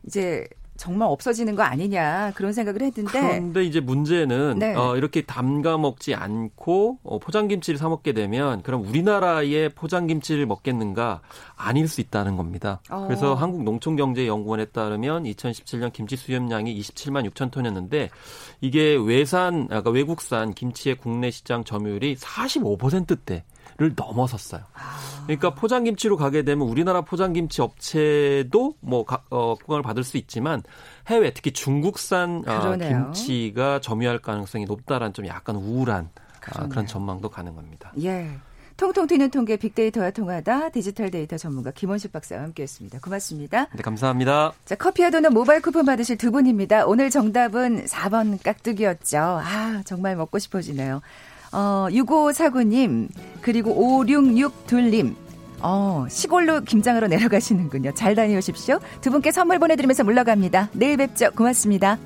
이제 0.08 0.48
정말 0.82 1.10
없어지는 1.10 1.56
거 1.56 1.62
아니냐 1.62 2.32
그런 2.34 2.54
생각을 2.54 2.82
했는데 2.82 3.12
그런데 3.12 3.64
이제 3.64 3.80
문제는 3.80 4.58
네. 4.58 4.74
어, 4.74 4.98
이렇게 4.98 5.22
담가 5.22 5.78
먹지 5.78 6.16
않고 6.16 6.98
어, 7.04 7.20
포장김치를 7.20 7.78
사 7.78 7.88
먹게 7.88 8.14
되면 8.14 8.64
그럼 8.64 8.84
우리나라의 8.88 9.70
포장김치를 9.76 10.48
먹겠는가 10.48 11.22
아닐 11.56 11.88
수 11.88 12.02
있다는 12.02 12.36
겁니다. 12.36 12.82
어. 12.90 13.06
그래서 13.06 13.36
한국농촌경제연구원에 13.36 14.66
따르면 14.66 15.26
2017년 15.26 15.94
김치 15.94 16.16
수입량이 16.16 16.76
27만 16.82 17.30
6천 17.30 17.52
톤이었는데 17.52 18.10
이게 18.62 18.96
외산 18.96 19.68
아까 19.70 19.92
외국산 19.92 20.52
김치의 20.52 20.96
국내 20.96 21.30
시장 21.30 21.64
점유율이 21.64 22.16
45%대. 22.16 23.44
를 23.82 23.94
넘어섰어요. 23.96 24.62
그러니까 25.24 25.56
포장김치로 25.56 26.16
가게 26.16 26.44
되면 26.44 26.68
우리나라 26.68 27.02
포장김치 27.02 27.64
업체도 27.64 28.76
뭐 28.80 29.06
가, 29.06 29.24
어, 29.32 29.56
보강을 29.56 29.82
받을 29.82 30.04
수 30.04 30.18
있지만 30.18 30.62
해외 31.08 31.34
특히 31.34 31.52
중국산 31.52 32.44
어. 32.48 32.78
김치가 32.78 33.82
점유할 33.82 34.20
가능성이 34.20 34.66
높다라는 34.66 35.14
좀 35.14 35.26
약간 35.26 35.56
우울한 35.56 36.10
아, 36.14 36.40
그러네요. 36.40 36.70
그런 36.70 36.86
전망도 36.86 37.30
가는 37.30 37.56
겁니다. 37.56 37.92
예. 38.04 38.30
통통 38.78 39.08
튀는 39.08 39.32
통계 39.32 39.58
빅데이터와 39.58 40.12
통하다 40.12 40.70
디지털 40.70 41.10
데이터 41.10 41.38
전문가 41.38 41.72
김원식 41.72 42.12
박사와 42.12 42.44
함께했습니다. 42.44 43.00
고맙습니다. 43.00 43.66
네, 43.74 43.82
감사합니다. 43.82 44.54
자, 44.66 44.76
커피와 44.76 45.10
도넛 45.10 45.34
모바일 45.34 45.62
쿠폰 45.62 45.86
받으실 45.86 46.18
두 46.18 46.32
분입니다. 46.32 46.86
오늘 46.86 47.10
정답은 47.10 47.86
4번 47.86 48.42
깍두기였죠. 48.44 49.18
아, 49.20 49.82
정말 49.86 50.16
먹고 50.16 50.40
싶어지네요. 50.40 51.02
어, 51.52 51.88
6549님, 51.90 53.10
그리고 53.42 54.04
5662님, 54.06 55.16
어, 55.62 56.06
시골로 56.10 56.62
김장으로 56.62 57.08
내려가시는군요. 57.08 57.94
잘 57.94 58.16
다녀오십시오. 58.16 58.80
두 59.02 59.12
분께 59.12 59.32
선물 59.32 59.60
보내드리면서 59.60 60.04
물러갑니다. 60.04 60.70
내일 60.74 60.98
뵙죠. 60.98 61.32
고맙습니다. 61.32 61.98